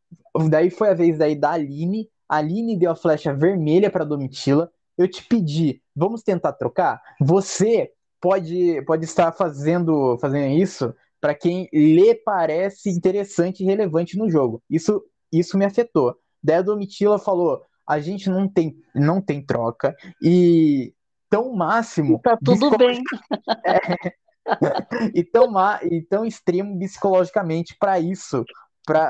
[0.49, 2.09] daí foi a vez daí da Aline.
[2.31, 4.71] A Aline deu a flecha vermelha para Domitila.
[4.97, 7.01] Eu te pedi, vamos tentar trocar?
[7.19, 14.29] Você pode, pode estar fazendo, fazendo isso para quem lhe parece interessante e relevante no
[14.29, 14.63] jogo.
[14.69, 16.15] Isso, isso me afetou.
[16.41, 20.93] Daí a Domitila falou: a gente não tem, não tem troca e
[21.29, 22.21] tão máximo.
[22.23, 23.01] Tá tudo bem.
[24.43, 25.53] É, e, tão,
[25.83, 28.43] e tão extremo psicologicamente para isso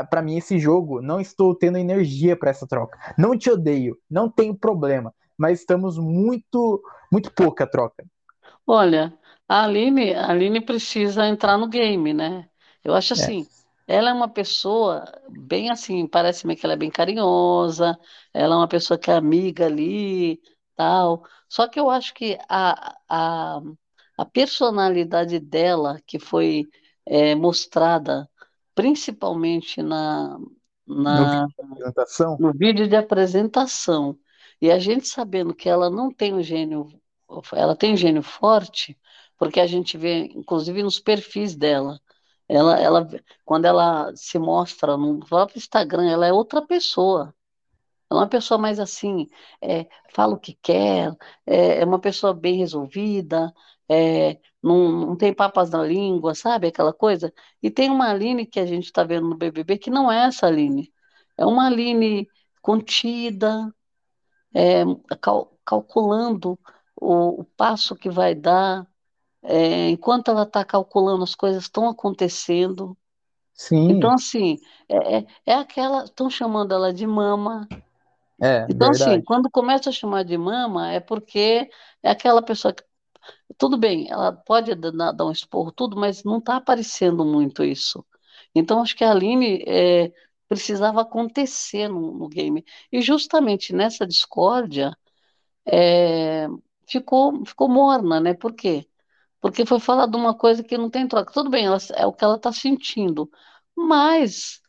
[0.09, 2.97] para mim esse jogo não estou tendo energia para essa troca.
[3.17, 8.05] Não te odeio, não tenho problema, mas estamos muito muito pouca troca.
[8.65, 9.13] Olha,
[9.47, 12.47] a Aline, a Aline precisa entrar no game, né?
[12.83, 13.15] Eu acho é.
[13.15, 13.47] assim,
[13.87, 13.95] é.
[13.97, 17.99] ela é uma pessoa bem assim, parece-me que ela é bem carinhosa,
[18.33, 20.39] ela é uma pessoa que é amiga ali,
[20.75, 21.23] tal.
[21.49, 23.61] Só que eu acho que a, a,
[24.17, 26.69] a personalidade dela que foi
[27.05, 28.29] é, mostrada
[28.81, 30.39] principalmente na,
[30.87, 34.17] na, no, vídeo no vídeo de apresentação.
[34.59, 36.87] E a gente sabendo que ela não tem um gênio,
[37.53, 38.97] ela tem um gênio forte,
[39.37, 41.99] porque a gente vê, inclusive, nos perfis dela.
[42.49, 43.07] Ela, ela,
[43.45, 47.33] quando ela se mostra no próprio Instagram, ela é outra pessoa.
[48.09, 49.29] Ela é uma pessoa mais assim,
[49.61, 51.15] é, fala o que quer,
[51.45, 53.53] é, é uma pessoa bem resolvida,
[53.91, 56.67] é, não, não tem papas na língua, sabe?
[56.67, 57.33] Aquela coisa.
[57.61, 60.47] E tem uma Aline que a gente está vendo no BBB que não é essa
[60.47, 60.93] Aline.
[61.37, 62.25] É uma Aline
[62.61, 63.69] contida,
[64.53, 64.83] é,
[65.19, 66.57] cal, calculando
[66.95, 68.87] o, o, passo que vai dar.
[69.43, 72.97] É, enquanto ela está calculando, as coisas estão acontecendo.
[73.53, 73.91] Sim.
[73.91, 76.05] Então, assim, é, é, é aquela.
[76.05, 77.67] Estão chamando ela de mama.
[78.41, 79.03] É, então, assim, verdade.
[79.03, 81.69] assim, quando começa a chamar de mama, é porque
[82.01, 82.83] é aquela pessoa que
[83.57, 88.05] tudo bem, ela pode dar, um esporro, tudo, mas não está aparecendo muito isso.
[88.55, 90.11] Então, acho que a Aline é,
[90.47, 92.65] precisava acontecer no, no, game.
[92.91, 94.95] E justamente nessa discórdia,
[95.65, 96.47] é,
[96.87, 98.33] ficou, ficou morna, né?
[98.33, 98.87] Por quê?
[99.41, 101.33] Porque foi falado uma coisa que não tem troca.
[101.33, 103.29] Tudo bem, ela, é o que ela está sentindo,
[103.75, 104.61] mas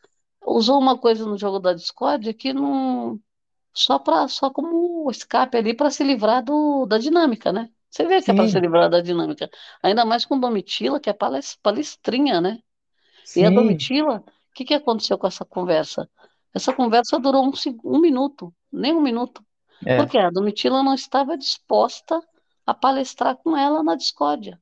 [0.45, 3.19] usou uma coisa no jogo da discórdia que não.
[3.73, 7.69] Só, pra, só como escape ali para se livrar do, da dinâmica, né?
[7.93, 9.47] Você vê que é para se livrar da dinâmica.
[9.83, 11.15] Ainda mais com Domitila, que é
[11.61, 12.57] palestrinha, né?
[13.23, 13.41] Sim.
[13.41, 16.09] E a Domitila, o que, que aconteceu com essa conversa?
[16.51, 17.51] Essa conversa durou um,
[17.83, 19.45] um minuto, nem um minuto.
[19.85, 19.97] É.
[19.97, 22.19] Porque a Domitila não estava disposta
[22.65, 24.59] a palestrar com ela na discórdia.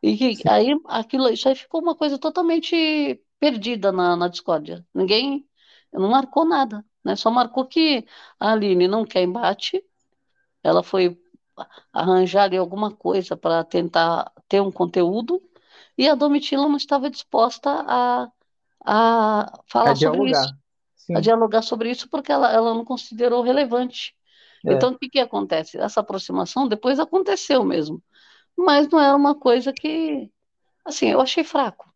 [0.00, 4.86] E que, aí aquilo, isso aí ficou uma coisa totalmente perdida na, na discórdia.
[4.94, 5.44] Ninguém
[5.92, 7.16] não marcou nada, né?
[7.16, 8.06] Só marcou que
[8.38, 9.84] a Aline não quer embate,
[10.62, 11.16] ela foi
[11.92, 15.42] arranjar ali alguma coisa para tentar ter um conteúdo,
[15.98, 18.30] e a Domitila não estava disposta a,
[18.84, 20.54] a falar A sobre isso,
[21.14, 21.20] a Sim.
[21.20, 24.16] dialogar sobre isso, porque ela, ela não considerou relevante.
[24.64, 24.86] É.
[24.86, 25.78] Então, o que que acontece?
[25.78, 28.02] Essa aproximação depois aconteceu mesmo,
[28.56, 30.30] mas não era uma coisa que,
[30.86, 31.92] assim, eu achei fraco.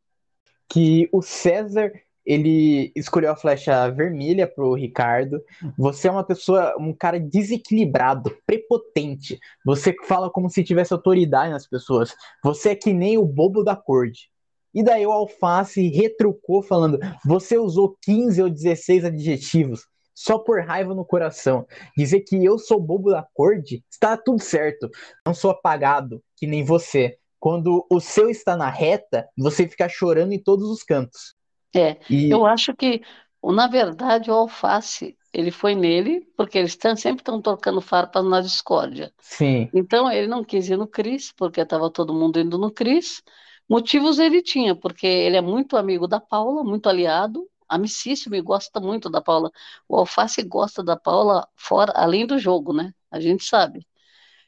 [0.69, 1.93] que o César
[2.31, 5.43] ele escolheu a flecha vermelha pro Ricardo.
[5.77, 9.39] Você é uma pessoa, um cara desequilibrado, prepotente.
[9.65, 12.15] Você fala como se tivesse autoridade nas pessoas.
[12.45, 14.31] Você é que nem o bobo da corte.
[14.73, 20.95] E daí o Alface retrucou falando: "Você usou 15 ou 16 adjetivos só por raiva
[20.95, 21.67] no coração.
[21.97, 24.89] Dizer que eu sou bobo da corte, está tudo certo.
[25.27, 30.33] Não sou apagado, que nem você quando o seu está na reta, você fica chorando
[30.33, 31.35] em todos os cantos.
[31.75, 33.03] É, E eu acho que,
[33.43, 38.41] na verdade, o Alface, ele foi nele, porque eles tão, sempre estão trocando farpas na
[38.41, 39.13] discórdia.
[39.21, 43.23] sim, Então, ele não quis ir no Cris, porque estava todo mundo indo no Cris.
[43.69, 48.81] Motivos ele tinha, porque ele é muito amigo da Paula, muito aliado, amicíssimo e gosta
[48.81, 49.51] muito da Paula.
[49.89, 52.93] O Alface gosta da Paula fora, além do jogo, né?
[53.11, 53.87] A gente sabe.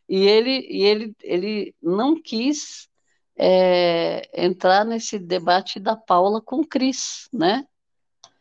[0.08, 2.88] E ele, e ele, ele não quis
[3.36, 7.66] é, entrar nesse debate da Paula com o Cris, né?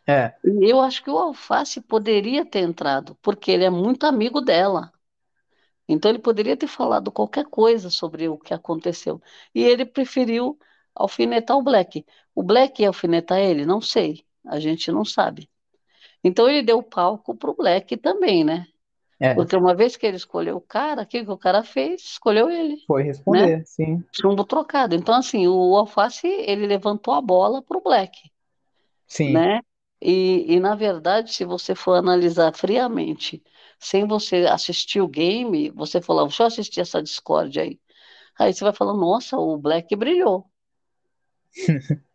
[0.08, 4.92] é, eu acho que o Alface poderia ter entrado, porque ele é muito amigo dela.
[5.88, 9.22] Então ele poderia ter falado qualquer coisa sobre o que aconteceu.
[9.54, 10.58] E ele preferiu
[10.96, 12.06] alfinetar o Black.
[12.34, 13.66] O Black ia alfinetar ele?
[13.66, 14.26] Não sei.
[14.46, 15.50] A gente não sabe.
[16.24, 18.68] Então ele deu palco pro Black também, né?
[19.22, 22.02] É, Porque uma vez que ele escolheu o cara, o que que o cara fez?
[22.02, 23.08] Escolheu ele, foi né?
[23.10, 24.96] responder, sim, Chumbo trocado.
[24.96, 28.20] Então, assim, o Alface, ele levantou a bola pro Black,
[29.08, 29.62] sim, né?
[30.02, 33.44] E, e, na verdade, se você for analisar friamente,
[33.80, 37.80] sem você assistir o game, você falar, deixa eu assistir essa Discord aí.
[38.40, 40.46] Aí você vai falar, nossa, o Black brilhou,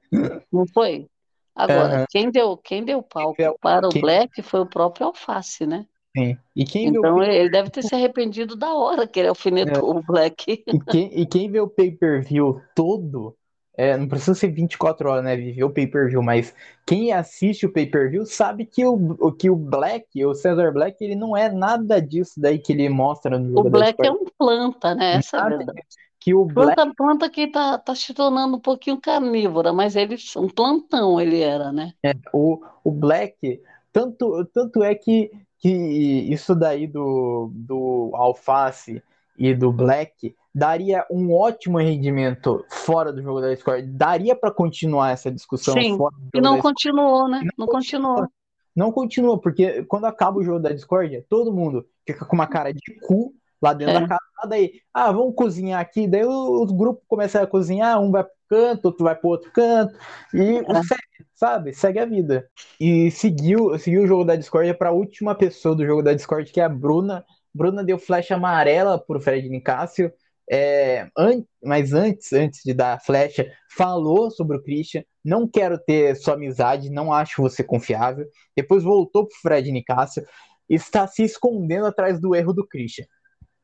[0.52, 1.08] não foi?
[1.54, 5.86] Agora, quem deu, quem deu palco para o Black foi o próprio Alface, né?
[6.16, 6.38] Sim.
[6.54, 9.28] E quem vê o, Então ele deve ter se arrependido da hora que ele
[9.64, 10.64] é, alfinetou o Black.
[10.72, 13.36] e quem, e quem vê o pay-per-view todo,
[13.76, 16.54] é, não precisa ser 24 horas, né, viver o pay-per-view, mas
[16.86, 21.14] quem assiste o pay-per-view sabe que o, o- que o Black, o Cesar Black, ele
[21.16, 24.24] não é nada disso daí que ele mostra no O jogo da Black é um
[24.38, 25.16] planta, né?
[25.16, 25.74] Essa é Nada.
[26.20, 30.16] Que o Black Planta, planta que tá, tá se tornando um pouquinho carnívora, mas ele,
[30.36, 31.94] um plantão ele era, né?
[32.32, 33.60] O, o Black,
[33.92, 35.30] tanto, tanto é que,
[35.66, 39.02] que isso daí do, do Alface
[39.36, 43.84] e do Black daria um ótimo rendimento fora do jogo da Discord.
[43.88, 47.40] Daria para continuar essa discussão Sim, fora do e não continuou, né?
[47.40, 48.28] Não Não continuou.
[48.76, 52.72] Não continua, porque quando acaba o jogo da Discord, todo mundo fica com uma cara
[52.72, 54.20] de cu lá dentro É, da casa.
[54.48, 56.06] Daí, ah, vamos cozinhar aqui.
[56.06, 59.96] Daí os grupos começam a cozinhar, um vai canto, outro vai pro outro canto.
[60.34, 60.82] E é.
[60.82, 61.74] segue, sabe?
[61.74, 62.48] Segue a vida.
[62.80, 66.50] E seguiu, seguiu o jogo da Discord para a última pessoa do jogo da Discord,
[66.52, 67.24] que é a Bruna.
[67.54, 70.12] Bruna deu flecha amarela pro Fred Nicásio.
[70.50, 75.02] É, an mas antes, antes de dar a flecha, falou sobre o Christian.
[75.24, 78.26] Não quero ter sua amizade, não acho você confiável.
[78.56, 80.24] Depois voltou pro Fred Nicásio.
[80.68, 83.06] Está se escondendo atrás do erro do Christian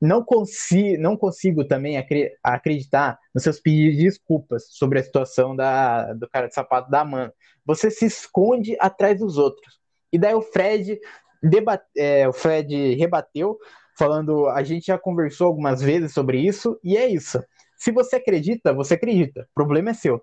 [0.03, 5.55] não consigo, não consigo também acre acreditar nos seus pedidos de desculpas sobre a situação
[5.55, 7.33] da, do cara de sapato da Amanda.
[7.65, 9.79] Você se esconde atrás dos outros.
[10.13, 10.99] E daí o Fred,
[11.41, 13.57] debate, é, o Fred rebateu,
[13.97, 17.41] falando: a gente já conversou algumas vezes sobre isso, e é isso.
[17.77, 19.43] Se você acredita, você acredita.
[19.43, 20.21] O problema é seu.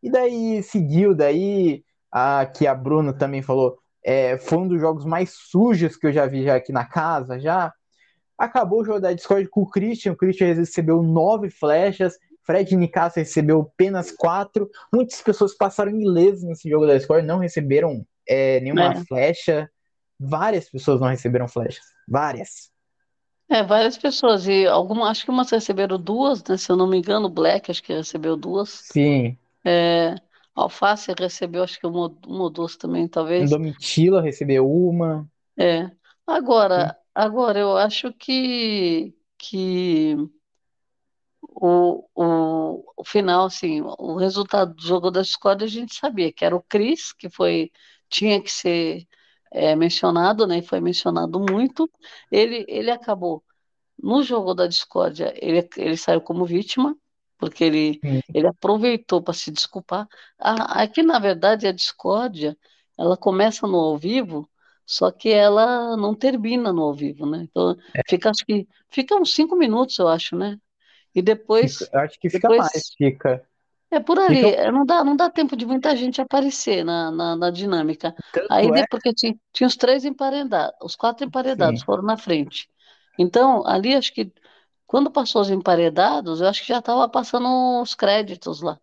[0.00, 3.76] E daí seguiu, daí a, que a Bruna também falou.
[4.04, 7.40] É, foi um dos jogos mais sujos que eu já vi já aqui na casa,
[7.40, 7.72] já
[8.38, 10.12] Acabou o jogo da Discord com o Christian.
[10.12, 12.18] O Christian recebeu nove flechas.
[12.44, 14.70] Fred Nicasso recebeu apenas quatro.
[14.92, 19.04] Muitas pessoas passaram ileso nesse jogo da Discord, não receberam é, nenhuma É.
[19.04, 19.68] flecha.
[20.18, 21.84] Várias pessoas não receberam flechas.
[22.08, 22.70] Várias.
[23.48, 26.56] É, várias pessoas, e algumas, acho que umas receberam duas, né?
[26.56, 28.70] Se eu não me engano, o Black acho que recebeu duas.
[28.92, 29.36] Sim.
[29.64, 30.16] É,
[30.54, 33.50] Alface recebeu acho que uma, uma ou duas também, talvez.
[33.50, 35.28] Domitila recebeu uma.
[35.56, 35.90] É.
[36.26, 40.16] Agora, agora eu acho que, que
[41.42, 46.44] o, o, o final, assim, o resultado do jogo da Discord a gente sabia que
[46.44, 47.70] era o Chris, que foi,
[48.08, 49.06] tinha que ser
[49.52, 50.58] é, mencionado, né?
[50.58, 51.90] E foi mencionado muito.
[52.30, 53.44] Ele, ele acabou
[54.02, 56.96] no jogo da discórdia, ele, ele saiu como vítima,
[57.38, 60.08] porque ele, sim, ele aproveitou para se desculpar.
[60.38, 62.56] A- Aqui, na verdade, a discórdia,
[62.98, 64.48] ela começa no ao vivo,
[64.86, 67.42] só que ela não termina no ao vivo, né?
[67.50, 67.76] Então,
[68.08, 70.58] fica, acho que, fica uns cinco minutos, eu acho, né?
[71.14, 71.22] E
[71.60, 73.46] fica, depois, eu acho que fica mais, depois fica,
[73.90, 77.10] é por fica ali, é, não dá, não dá tempo de muita gente aparecer na,
[77.10, 78.14] na, na dinâmica.
[78.48, 82.16] Aí, tanto é, porque tinha, tinha os três emparedados, os quatro emparedados sim, foram na
[82.16, 82.68] frente.
[83.18, 84.32] Então, ali, acho que
[84.86, 88.80] quando passou os emparedados, eu acho que já estava passando os créditos lá.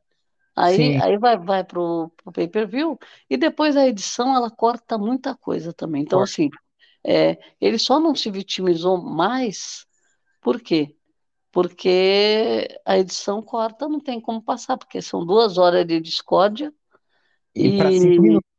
[0.55, 2.97] Aí, sim, aí vai, vai pro, pro pay-per-view
[3.29, 6.03] e depois a edição ela corta muita coisa também.
[6.03, 6.21] Então, corta.
[6.21, 6.49] assim,
[7.05, 9.85] é, ele só não se vitimizou mais,
[10.41, 10.95] por quê?
[11.51, 16.73] Porque a edição corta, não tem como passar, porque são duas horas de discórdia
[17.55, 18.52] E para cinco minutos,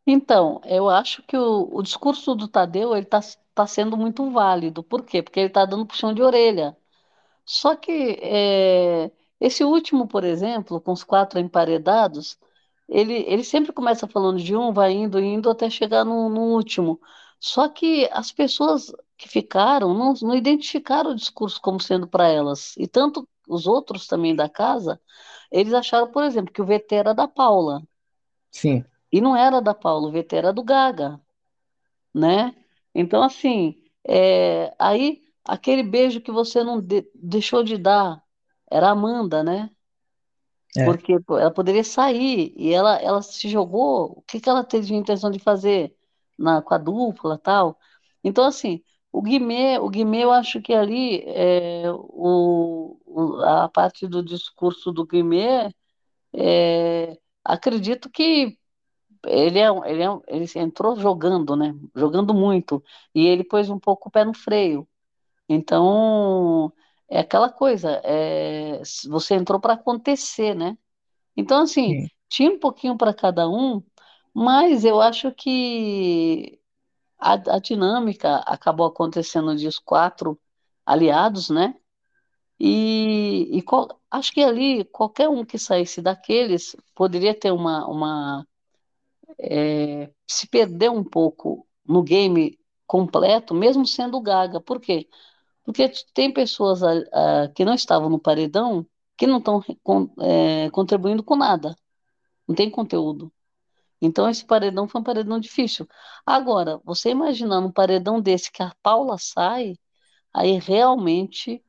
[0.06, 3.20] Então, eu acho que o, o discurso do Tadeu ele está
[3.54, 4.82] tá sendo muito válido.
[4.82, 5.22] Por quê?
[5.22, 6.76] Porque ele está dando puxão de orelha.
[7.44, 9.10] Só que é,
[9.40, 12.38] esse último, por exemplo, com os quatro emparedados,
[12.88, 17.00] ele, ele sempre começa falando de um, vai indo, indo até chegar no, no último.
[17.42, 22.76] Só que as pessoas que ficaram não, não identificaram o discurso como sendo para elas.
[22.78, 25.00] E tanto os outros também da casa,
[25.50, 27.82] eles acharam, por exemplo, que o VT era da Paula.
[28.50, 28.84] Sim.
[29.12, 31.20] E não era da Paula, o VT era do Gaga,
[32.14, 32.54] né?
[32.94, 38.22] Então, assim, é, aí aquele beijo que você não de- deixou de dar
[38.70, 39.70] era a Amanda, né?
[40.76, 40.84] É.
[40.84, 44.18] Porque ela poderia sair e ela, ela se jogou.
[44.18, 45.96] O que que ela teve intenção de fazer
[46.38, 47.78] na, com a dupla tal?
[48.24, 54.06] Então, assim, o Guimê, o Guimê, eu acho que ali é, o, o- a parte
[54.06, 55.72] do discurso do Guimê,
[56.34, 58.58] é, acredito que
[59.26, 61.74] ele é, um- ele é, um- ele entrou jogando, né?
[61.94, 62.82] Jogando muito.
[63.14, 64.88] E ele pôs um pouco o pé no freio.
[65.48, 66.72] Então,
[67.08, 70.78] é aquela coisa, é, você entrou para acontecer, né?
[71.36, 72.08] Então, assim, Sim.
[72.28, 73.82] tinha um pouquinho para cada um,
[74.34, 76.60] mas eu acho que
[77.18, 80.40] a, a dinâmica acabou acontecendo de os quatro
[80.86, 81.74] aliados, né?
[82.60, 88.46] E, e qual- acho que ali qualquer um que saísse daqueles poderia ter uma, uma
[89.40, 94.60] é, se perder um pouco no game completo, mesmo sendo Gaga.
[94.60, 95.08] Por quê?
[95.64, 96.92] Porque tem pessoas ah,
[97.44, 99.62] ah, que não estavam no paredão que não estão
[100.72, 101.76] contribuindo com nada,
[102.48, 103.32] não tem conteúdo.
[104.02, 105.88] Então esse paredão foi um paredão difícil.
[106.26, 109.76] Agora, você imaginando um paredão desse que a Paula sai,
[110.34, 111.64] aí realmente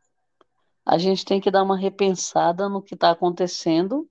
[0.85, 4.09] a gente tem que dar uma repensada no que está acontecendo,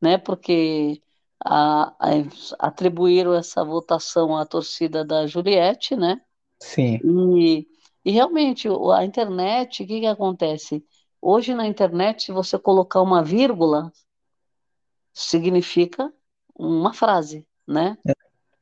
[0.00, 0.18] né?
[0.18, 1.02] Porque
[1.44, 6.20] a- a- atribuíram essa votação à torcida da Juliette, né?
[6.60, 7.00] Sim.
[7.04, 7.66] E,
[8.04, 10.84] e realmente, a internet, o que que acontece?
[11.20, 13.92] Hoje na internet, se você colocar uma vírgula,
[15.12, 16.12] significa
[16.54, 17.96] uma frase, né?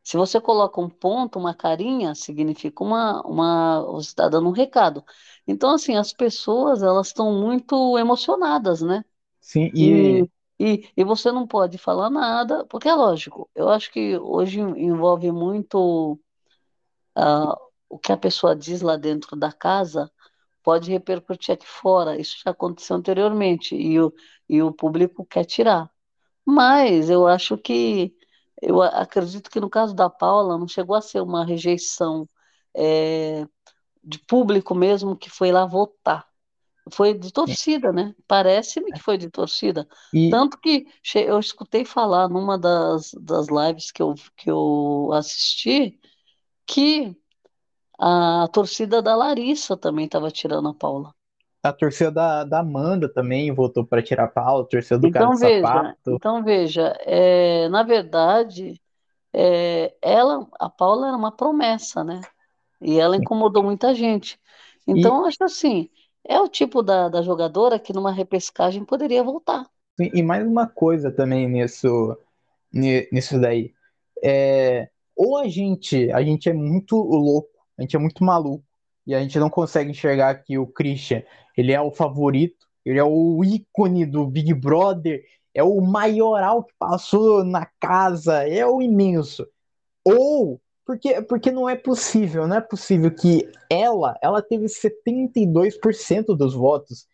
[0.04, 5.04] Se você coloca um ponto, uma carinha, significa uma, uma, você está dando um recado.
[5.46, 9.04] Então, assim, as pessoas, elas estão muito emocionadas, né?
[9.40, 9.70] Sim.
[9.78, 10.28] E, E
[10.60, 15.32] e, e você não pode falar nada, porque é lógico, eu acho que hoje envolve
[15.32, 16.20] muito
[17.88, 20.10] o que a pessoa diz lá dentro da casa
[20.62, 22.20] pode repercutir aqui fora.
[22.20, 24.12] Isso já aconteceu anteriormente e o,
[24.48, 25.90] e o público quer tirar.
[26.46, 28.14] Mas eu acho que,
[28.62, 32.28] eu acredito que no caso da Paula não chegou a ser uma rejeição
[32.74, 33.44] é,
[34.02, 36.24] de público mesmo que foi lá votar.
[36.90, 38.14] Foi de torcida, né?
[38.26, 39.86] Parece-me que foi de torcida.
[40.12, 40.30] E...
[40.30, 46.00] Tanto que eu escutei falar numa das, das lives que eu, que eu assisti
[46.66, 47.16] que
[47.98, 51.14] a torcida da Larissa também estava tirando a Paula.
[51.62, 55.30] A torcida da, da Amanda também votou para tirar a Paula, a torcida do então,
[55.30, 56.10] cara veja, sapato.
[56.10, 58.80] Então veja, é, na verdade,
[59.32, 62.20] é, ela, a Paula era uma promessa, né?
[62.80, 64.40] E ela incomodou muita gente.
[64.86, 65.28] Então, e...
[65.28, 65.88] acho assim,
[66.26, 69.64] é o tipo da, da jogadora que numa repescagem poderia voltar.
[69.98, 72.16] E mais uma coisa também nisso,
[72.72, 73.72] nisso daí.
[74.22, 78.64] É, ou a gente, a gente é muito louco, a gente é muito maluco,
[79.06, 81.22] e a gente não consegue enxergar que o Christian,
[81.56, 85.22] ele é o favorito, ele é o ícone do Big Brother,
[85.54, 89.46] é o maioral que passou na casa, é o imenso.
[90.04, 96.54] Ou porque, porque não é possível, não é possível que ela, ela teve 72% dos
[96.54, 97.06] votos.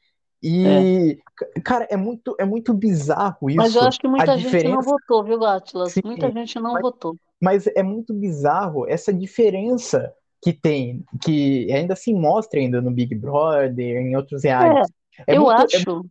[0.43, 1.19] E,
[1.57, 1.61] é.
[1.61, 3.57] cara, é muito, é muito bizarro isso.
[3.57, 4.75] Mas eu acho que muita gente diferença...
[4.77, 5.93] não votou, viu, Atlas?
[5.93, 7.17] Sim, muita gente não mas, votou.
[7.41, 13.15] Mas é muito bizarro essa diferença que tem, que ainda se mostra ainda no Big
[13.15, 14.89] Brother, em outros reais.
[15.27, 16.07] É, é eu muito, é acho,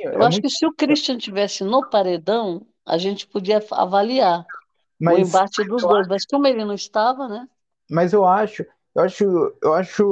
[0.00, 0.42] é, eu acho muito...
[0.42, 4.44] que se o Christian tivesse no paredão, a gente podia avaliar
[5.00, 7.48] mas, o embate dos dois, mas como ele não estava, né?
[7.90, 8.64] Mas eu acho,
[8.94, 9.24] eu acho,
[9.62, 10.02] eu acho,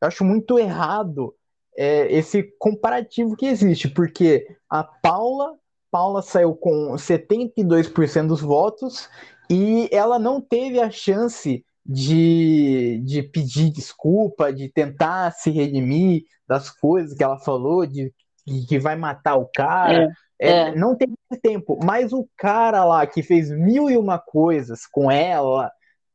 [0.00, 1.34] eu acho muito errado
[1.76, 5.54] é, esse comparativo que existe, porque a Paula,
[5.90, 9.08] Paula saiu com 72% dos votos
[9.50, 16.70] e ela não teve a chance de, de pedir desculpa, de tentar se redimir das
[16.70, 18.12] coisas que ela falou, de
[18.68, 20.04] que vai matar o cara.
[20.04, 20.24] É.
[20.38, 20.74] É, é.
[20.74, 21.08] Não tem
[21.42, 25.70] tempo, mas o cara lá que fez mil e uma coisas com ela,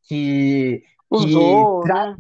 [0.07, 0.84] que.
[1.09, 2.11] Usou, tra...
[2.11, 2.17] né?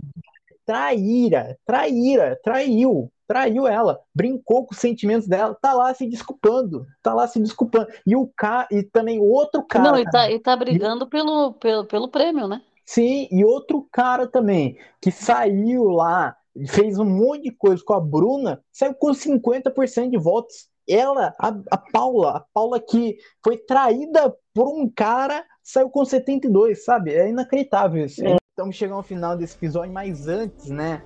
[0.65, 7.13] Traíra, traíra, traiu, traiu ela, brincou com os sentimentos dela, tá lá se desculpando, tá
[7.13, 7.87] lá se desculpando.
[8.05, 9.91] E o cara, e também outro cara.
[9.91, 11.09] Não, e tá, e tá brigando e...
[11.09, 12.61] pelo, pelo, pelo prêmio, né?
[12.89, 16.35] Sim, e outro cara também, que saiu lá,
[16.69, 21.49] fez um monte de coisa com a Bruna, saiu com 50% de votos ela, a,
[21.69, 27.13] a Paula, a Paula que foi traída por um cara, saiu com 72, sabe?
[27.13, 28.25] É inacreditável isso.
[28.25, 28.37] É.
[28.49, 31.03] Estamos chegando ao final desse episódio, mas antes, né?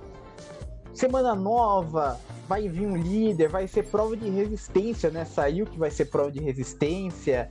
[0.94, 2.18] Semana nova,
[2.48, 5.26] vai vir um líder, vai ser prova de resistência, né?
[5.26, 7.50] Saiu que vai ser prova de resistência,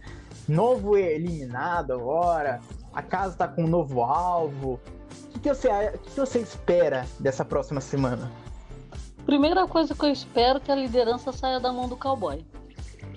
[0.50, 2.60] novo eliminado agora,
[2.94, 4.80] a casa tá com um novo alvo.
[5.26, 8.32] O que, que, você, o que, que você espera dessa próxima semana?
[9.26, 12.46] Primeira coisa que eu espero é que a liderança saia da mão do cowboy.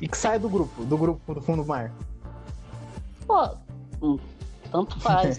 [0.00, 1.92] E que saia do grupo, do grupo do fundo do mar.
[3.26, 3.50] Pô,
[4.02, 4.18] hum,
[4.70, 5.38] tanto faz.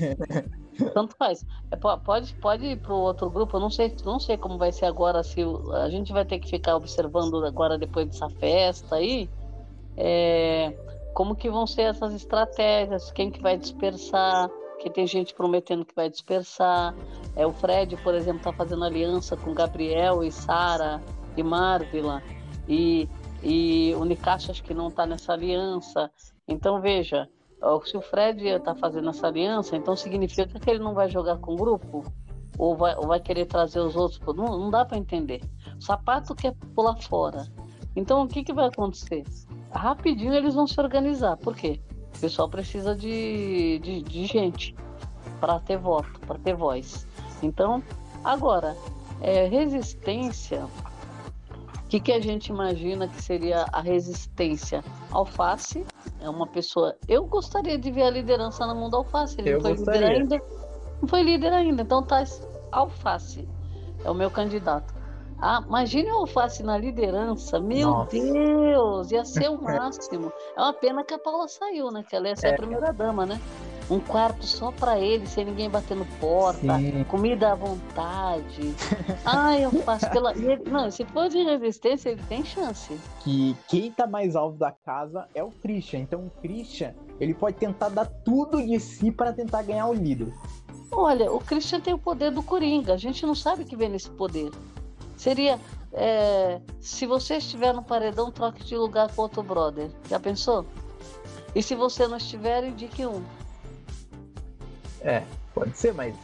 [0.94, 1.46] tanto faz.
[1.72, 4.86] É, pode, pode ir pro outro grupo, eu não sei, não sei como vai ser
[4.86, 5.42] agora, se
[5.74, 9.30] a gente vai ter que ficar observando agora depois dessa festa aí.
[9.96, 10.74] É,
[11.18, 15.96] como que vão ser essas estratégias, quem que vai dispersar, que tem gente prometendo que
[15.96, 16.94] vai dispersar.
[17.36, 21.02] É, o Fred, por exemplo, está fazendo aliança com Gabriel e Sara
[21.36, 22.22] e Marvila.
[22.70, 23.10] E,
[23.42, 26.12] e o Nicasso acho que não está nessa aliança.
[26.48, 27.28] Então, veja,
[27.86, 31.54] se o Fred está fazendo essa aliança, então significa que ele não vai jogar com
[31.54, 32.04] o grupo?
[32.60, 34.22] Ou vai, ou vai querer trazer os outros?
[34.36, 35.42] Não, não dá para entender.
[35.80, 37.48] O sapato quer pular fora.
[37.96, 39.24] Então, o que, que vai acontecer?
[39.72, 41.38] Rapidinho eles vão se organizar.
[41.38, 41.80] Por quê?
[42.16, 44.76] O pessoal precisa de, de, de gente
[45.40, 47.06] para ter voto, para ter voz.
[47.44, 47.84] Então,
[48.24, 48.76] agora,
[49.22, 54.84] é, resistência, o que, que a gente imagina que seria a resistência?
[55.12, 55.86] Alface
[56.20, 56.96] é uma pessoa.
[57.08, 59.40] Eu gostaria de ver a liderança na mão do Alface.
[59.40, 60.02] Ele Eu não foi gostaria.
[60.02, 60.46] líder ainda.
[61.02, 61.82] Não foi líder ainda.
[61.84, 62.24] Então tá
[62.72, 63.48] Alface.
[64.04, 64.97] É o meu candidato.
[65.40, 67.60] Ah, imagine o Alface na liderança.
[67.60, 68.12] Meu Nossa.
[68.12, 70.32] Deus, ia ser o máximo.
[70.56, 72.04] É uma pena que a Paula saiu, né?
[72.08, 72.54] Que ela ia ser é.
[72.54, 73.40] a primeira dama, né?
[73.90, 77.06] Um quarto só para ele, sem ninguém batendo porta, Sim.
[77.06, 78.76] comida à vontade.
[79.24, 80.32] Ai, eu faço pela.
[80.34, 80.62] Ele...
[80.70, 83.00] Não, se for de resistência, ele tem chance.
[83.22, 86.00] Que quem tá mais alvo da casa é o Christian.
[86.00, 90.34] Então o Christian, ele pode tentar dar tudo de si para tentar ganhar o líder.
[90.92, 92.94] Olha, o Christian tem o poder do Coringa.
[92.94, 94.52] A gente não sabe que vem nesse poder.
[95.18, 95.60] Seria
[95.92, 99.90] é, se você estiver no paredão, troque de lugar com outro brother.
[100.08, 100.66] Já pensou?
[101.56, 103.24] E se você não estiver, indique um.
[105.02, 106.16] É, pode ser, mas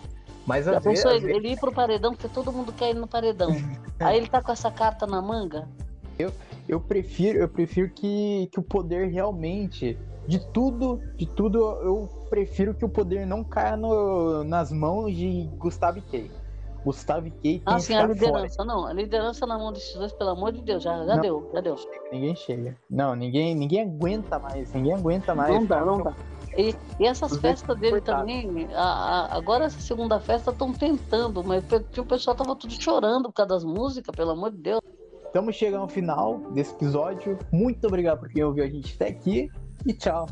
[0.46, 3.08] Mas Já pensou às ele, ele ir pro paredão, porque todo mundo quer ir no
[3.08, 3.50] paredão.
[4.00, 5.68] Aí ele tá com essa carta na manga.
[6.68, 12.74] eu prefiro, eu prefiro que, que o poder realmente de tudo, de tudo eu prefiro
[12.74, 16.32] que o poder não caia no- nas mãos de Gustavo Key.
[16.84, 18.32] Gustavo Key Ah, sim, a ficar fora.
[18.32, 18.66] liderança.
[18.66, 21.22] Não, a liderança na mão desses dois, pelo amor de Deus, já, já Não.
[21.22, 21.76] deu, já deu.
[22.12, 22.78] Ninguém chega.
[22.90, 24.74] Não, ninguém, ninguém aguenta mais.
[24.74, 25.54] Ninguém aguenta mais.
[25.54, 26.14] Não dá, não dá.
[26.58, 28.20] E, e essas festas dele coitado.
[28.20, 28.82] também, a-
[29.32, 31.64] a- agora essa segunda festa estão tentando, mas
[31.98, 34.82] o pessoal tava tudo chorando por causa das músicas, pelo amor de Deus.
[35.26, 37.40] Estamos chegando ao final desse episódio.
[37.52, 39.50] Muito obrigado por quem ouviu a gente até aqui
[39.84, 40.28] e tchau.